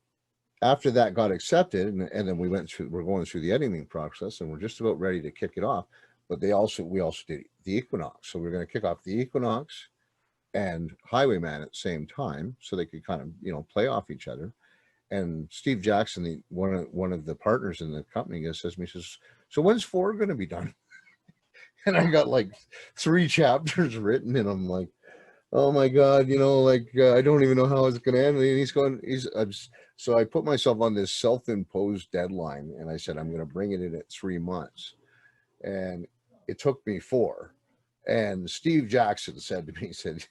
[0.62, 3.86] after that got accepted and, and then we went through we're going through the editing
[3.86, 5.86] process and we're just about ready to kick it off
[6.30, 8.32] but they also we also did the equinox.
[8.32, 9.88] So we're going to kick off the equinox
[10.54, 14.12] and highwayman at the same time so they could kind of you know play off
[14.12, 14.54] each other.
[15.12, 18.80] And steve jackson the one of one of the partners in the company says to
[18.80, 19.18] me says
[19.50, 20.74] so when's four going to be done?
[21.86, 22.52] And i got like
[22.98, 24.90] three chapters written and i'm like
[25.54, 28.24] oh my god you know like uh, i don't even know how it's going to
[28.26, 28.38] end.
[28.38, 29.52] And he's going he's I'm,
[29.96, 33.72] so i put myself on this self-imposed deadline and i said i'm going to bring
[33.72, 34.96] it in at three months.
[35.64, 36.06] And
[36.50, 37.54] it took me four.
[38.08, 40.26] And steve jackson said to me he said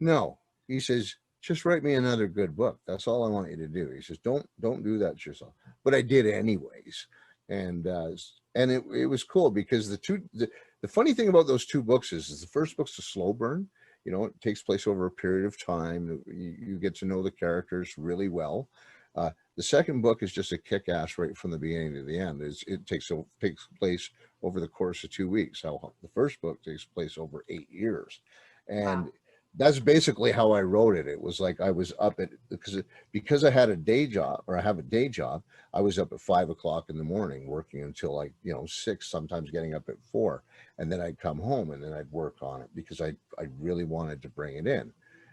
[0.00, 0.38] no.
[0.68, 2.80] He says just write me another good book.
[2.86, 3.90] That's all i want you to do.
[3.90, 5.52] He says don't don't do that yourself.
[5.84, 7.06] But i did anyways.
[7.48, 8.10] And uh
[8.54, 10.48] and it, it was cool because the two the,
[10.82, 13.68] the funny thing about those two books is, is the first book's a slow burn.
[14.04, 16.22] You know it takes place over a period of time.
[16.26, 18.68] You, you get to know the characters really well.
[19.16, 22.42] Uh, the second book is just a kick-ass right from the beginning to the end
[22.42, 24.10] it's, it takes o- takes place
[24.42, 28.20] over the course of two weeks how the first book takes place over eight years
[28.68, 29.12] and Wow.
[29.58, 31.08] that's basically how I wrote it.
[31.08, 34.58] It was like I was up at because because I had a day job or
[34.58, 35.42] I have a day job.
[35.72, 39.08] I was up at five o'clock in the morning working until like you know six,
[39.10, 40.42] sometimes getting up at four,
[40.78, 43.84] and then I'd come home and then I'd work on it because I I really
[43.84, 44.92] wanted to bring it in,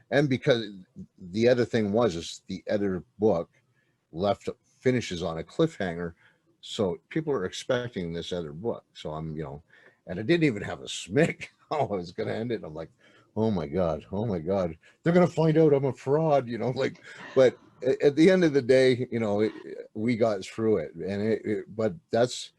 [0.09, 0.69] and because
[1.17, 3.49] the other thing was is the other book
[4.13, 4.47] left
[4.79, 6.13] finishes on a cliffhanger,
[6.61, 8.85] so people are expecting this other book.
[8.93, 9.63] So I'm you know,
[10.07, 12.61] and I didn't even have a smick how oh, I was going to end it.
[12.63, 12.89] I'm like
[13.35, 16.69] oh my god oh my god they're gonna find out i'm a fraud you know
[16.75, 17.01] like
[17.35, 17.57] but
[18.01, 19.51] at the end of the day you know it,
[19.93, 22.51] we got through it and it, it but that's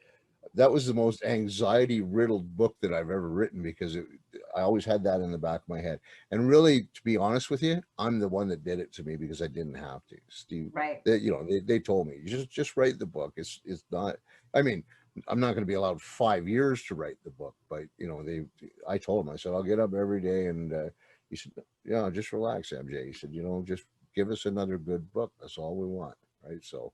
[0.55, 4.07] that was the most anxiety riddled book that i've ever written because it,
[4.55, 6.00] i always had that in the back of my head.
[6.30, 9.16] And really to be honest with you i'm the one that did it to me
[9.16, 10.70] because i didn't have to steve.
[10.72, 11.05] Right.
[11.05, 13.34] they, you know they, they told me just just write the book.
[13.36, 14.16] It's it's not
[14.55, 14.82] i mean
[15.28, 18.22] i'm not going to be allowed five years to write the book but you know
[18.22, 18.42] they
[18.88, 20.88] i told him i said i'll get up every day and uh,
[21.30, 21.52] he said
[21.84, 23.84] yeah just relax mj he said you know just
[24.14, 25.32] give us another good book.
[25.40, 26.16] That's all we want.
[26.46, 26.62] Right?
[26.62, 26.92] So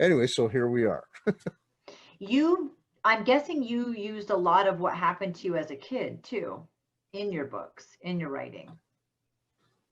[0.00, 1.04] anyway so here we are.
[2.20, 2.72] You,
[3.04, 6.66] I'm guessing you used a lot of what happened to you as a kid too,
[7.14, 8.70] in your books, in your writing.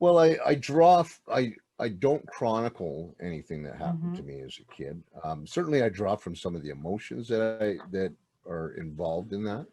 [0.01, 4.75] well i i draw i i don't chronicle anything that happened to me as a
[4.75, 5.03] kid.
[5.25, 8.13] Um certainly i draw from some of the emotions that i that
[8.47, 9.67] are involved in that.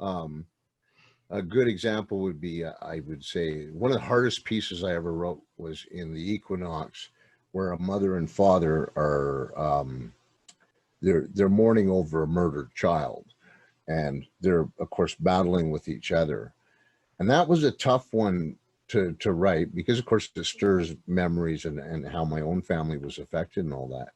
[0.00, 0.44] Um
[1.30, 4.92] a good example would be uh, i would say one of the hardest pieces i
[4.94, 7.10] ever wrote was in the equinox
[7.52, 10.12] where a mother and father are um
[11.02, 13.24] they're they're mourning over a murdered child.
[13.88, 16.52] And they're of course battling with each other
[17.20, 18.56] and that was a tough one
[18.88, 22.98] to to write because of course it stirs memories and and how my own family
[22.98, 24.08] was affected and all that.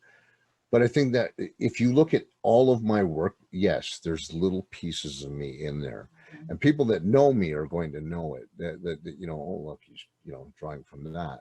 [0.72, 4.66] But i think that if you look at all of my work yes there's little
[4.72, 6.08] pieces of me in there.
[6.48, 9.40] And people that know me are going to know it that, that, that, you know
[9.40, 11.38] oh look he's you know drawing from that.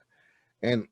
[0.61, 0.88] And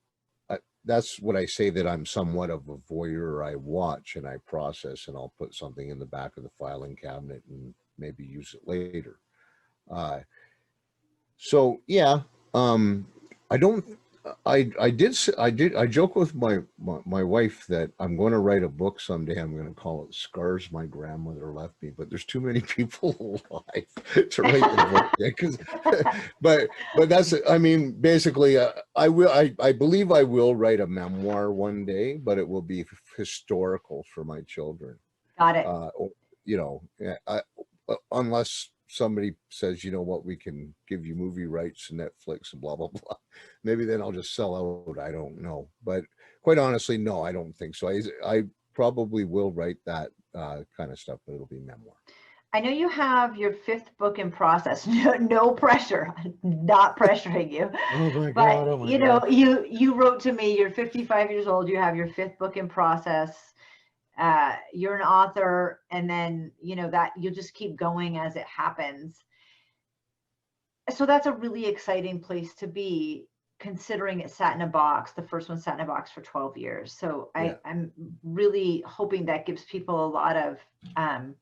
[0.50, 3.46] I, that's what i say that i'm somewhat of a voyeur.
[3.46, 6.96] I watch and i process and i'll put something in the back of the filing
[6.96, 9.20] cabinet and maybe use it later.
[9.92, 10.22] Uh
[11.42, 12.22] so yeah
[12.54, 13.06] um
[13.50, 13.84] i don't
[14.46, 18.32] i i did I did i joke with my my, my wife that i'm going
[18.32, 21.90] to write a book someday i'm going to call it scars my grandmother left me
[21.98, 25.58] but there's too many people alive to write the book yet 'cause-
[26.42, 30.80] but but that's i mean basically uh, i will I, I believe i will write
[30.80, 32.86] a memoir one day but it will be
[33.18, 35.00] historical for my children
[35.40, 35.66] Got it.
[35.66, 35.90] uh,
[36.46, 36.84] you know,
[37.28, 37.42] I,
[37.90, 42.52] uh, unless somebody says, you know what, we can give you movie rights and Netflix
[42.52, 43.16] and blah blah blah.
[43.64, 45.00] Maybe then I'll just sell out.
[45.00, 46.04] I don't know, but
[46.42, 47.90] quite honestly, no, I don't think so.
[47.90, 51.96] I I probably will write that uh, kind of stuff, but it'll be memoir.
[52.54, 54.86] I know you have your fifth book in process.
[54.92, 56.14] No, no pressure,
[56.44, 57.72] not pressuring you.
[57.94, 60.58] Oh my But you know, you you wrote to me.
[60.58, 61.70] You're 55 years old.
[61.70, 63.54] You have your fifth book in process.
[64.22, 68.46] Uh, you're an author, and then you know that you'll just keep going as it
[68.46, 69.18] happens.
[70.90, 73.28] So that's a really exciting place to be,
[73.60, 75.12] considering it sat in a box.
[75.14, 76.94] The first one sat in a box for 12 years.
[76.94, 77.56] So I, Yeah.
[77.66, 77.92] I'm
[78.24, 80.58] really hoping that gives people a lot of
[80.96, 81.36] um,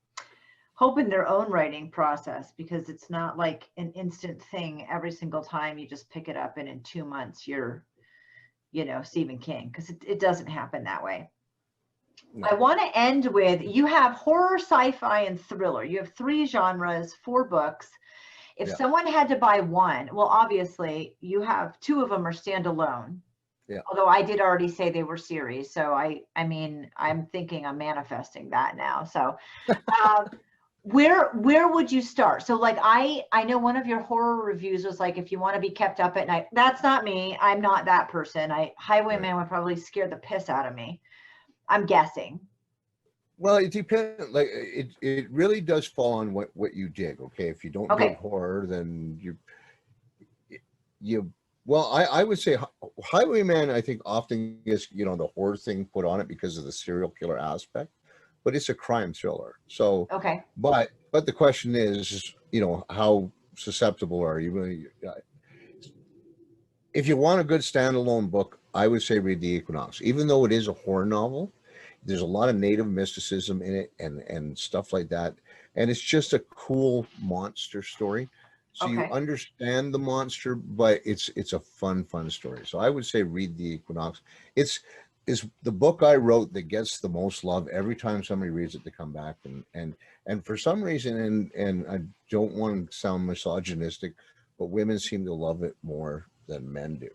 [0.80, 5.42] hope in their own writing process because it's not like an instant thing every single
[5.42, 7.84] time you just pick it up and in two months you're
[8.72, 11.28] you know stephen king because it, it doesn't happen that way
[12.32, 12.48] No.
[12.50, 15.84] i want to end with you have horror sci-fi and thriller.
[15.84, 17.90] You have three genres four books.
[18.56, 18.74] If Yeah.
[18.76, 23.18] someone had to buy one well obviously you have two of them are standalone.
[23.68, 23.80] Yeah.
[23.90, 27.78] although i did already say they were series so i i mean i'm thinking i'm
[27.78, 29.36] manifesting that now so
[30.04, 30.30] um,
[30.82, 32.42] where where would you start?
[32.42, 35.54] So like i i know one of your horror reviews was like if you want
[35.54, 37.36] to be kept up at night that's not me.
[37.40, 38.50] I'm not that person.
[38.50, 41.00] I highwayman would probably scare the piss out of me
[41.70, 42.40] i'm guessing
[43.38, 44.28] Well, it depends.
[44.30, 47.20] Like it, it really does fall on what what you dig.
[47.20, 48.08] Okay, if you don't Okay.
[48.08, 49.32] dig horror, then you
[51.00, 51.32] you.
[51.66, 52.56] Well, I I would say
[53.12, 53.70] Highwayman.
[53.70, 56.72] I think often gets you know the horror thing put on it because of the
[56.72, 57.90] serial killer aspect,
[58.44, 59.54] but it's a crime thriller.
[59.68, 64.84] So, okay but but the question is, you know, how susceptible are you?
[65.06, 65.12] Uh,
[66.92, 70.00] If you want a good standalone book, I would say read The Equinox.
[70.02, 71.52] Even though it is a horror novel,
[72.04, 75.34] there's a lot of native mysticism in it and and stuff like that.
[75.76, 78.28] And it's just a cool monster story.
[78.72, 82.62] So you understand the monster, but it's it's a fun, fun story.
[82.64, 84.22] So I would say read The Equinox.
[84.56, 84.80] It's
[85.26, 88.84] is the book I wrote that gets the most love every time somebody reads it
[88.84, 89.94] to come back and and
[90.26, 94.14] and for some reason and and I don't want to sound misogynistic,
[94.58, 97.10] but women seem to love it more than men do.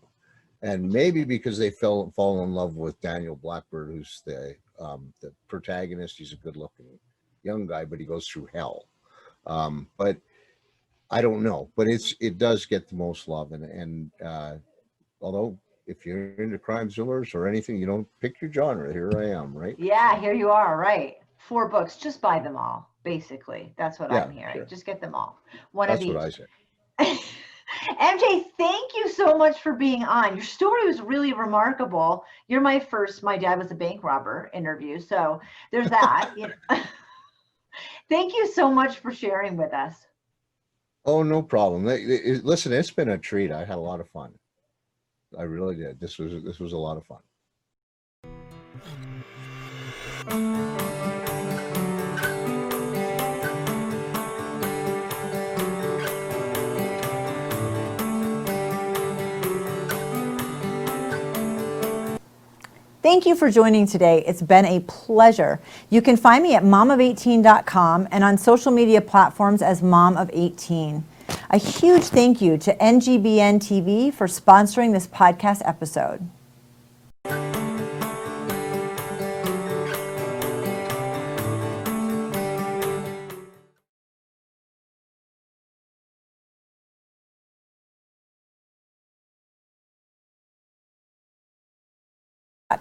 [0.62, 5.32] And maybe because they fell fall in love with Daniel Blackbird, who's the um, the
[5.48, 6.18] protagonist.
[6.18, 6.86] He's a good looking
[7.42, 8.84] young guy, but he goes through hell.
[9.46, 10.16] Um, but
[11.10, 11.70] I don't know.
[11.76, 14.54] But it's it does get the most love, and and uh,
[15.20, 18.92] although if you're into crime thrillers or anything, you don't pick your genre.
[18.92, 19.76] Here I am, right?
[19.78, 24.24] yeah here you are right four books just buy them all basically that's what Yeah,
[24.24, 24.64] i'm hearing sure.
[24.64, 25.38] just get them all
[25.72, 26.44] one That's of each what I say.
[27.94, 30.36] MJ, thank you so much for being on.
[30.36, 32.24] Your story was really remarkable.
[32.48, 35.00] You're my first, my dad was a bank robber interview.
[35.00, 36.32] So there's that.
[36.36, 36.54] you know.
[38.08, 39.94] thank you so much for sharing with us.
[41.04, 41.84] Oh, no problem.
[41.84, 43.52] Listen, it's been a treat.
[43.52, 44.32] I had a lot of fun.
[45.38, 46.00] I really did.
[46.00, 47.20] This was this was a lot of fun.
[63.06, 64.24] Thank you for joining today.
[64.26, 65.60] It's been a pleasure.
[65.90, 71.04] You can find me at momof18.com and on social media platforms as Mom of 18.
[71.50, 76.28] A huge thank you to NGBN TV for sponsoring this podcast episode.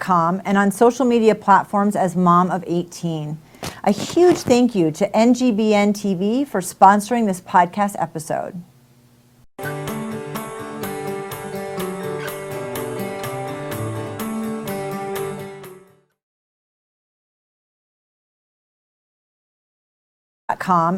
[0.09, 3.37] And on social media platforms as Mom of 18.
[3.83, 8.61] A huge thank you to NGBN TV for sponsoring this podcast episode.
[20.65, 20.93] com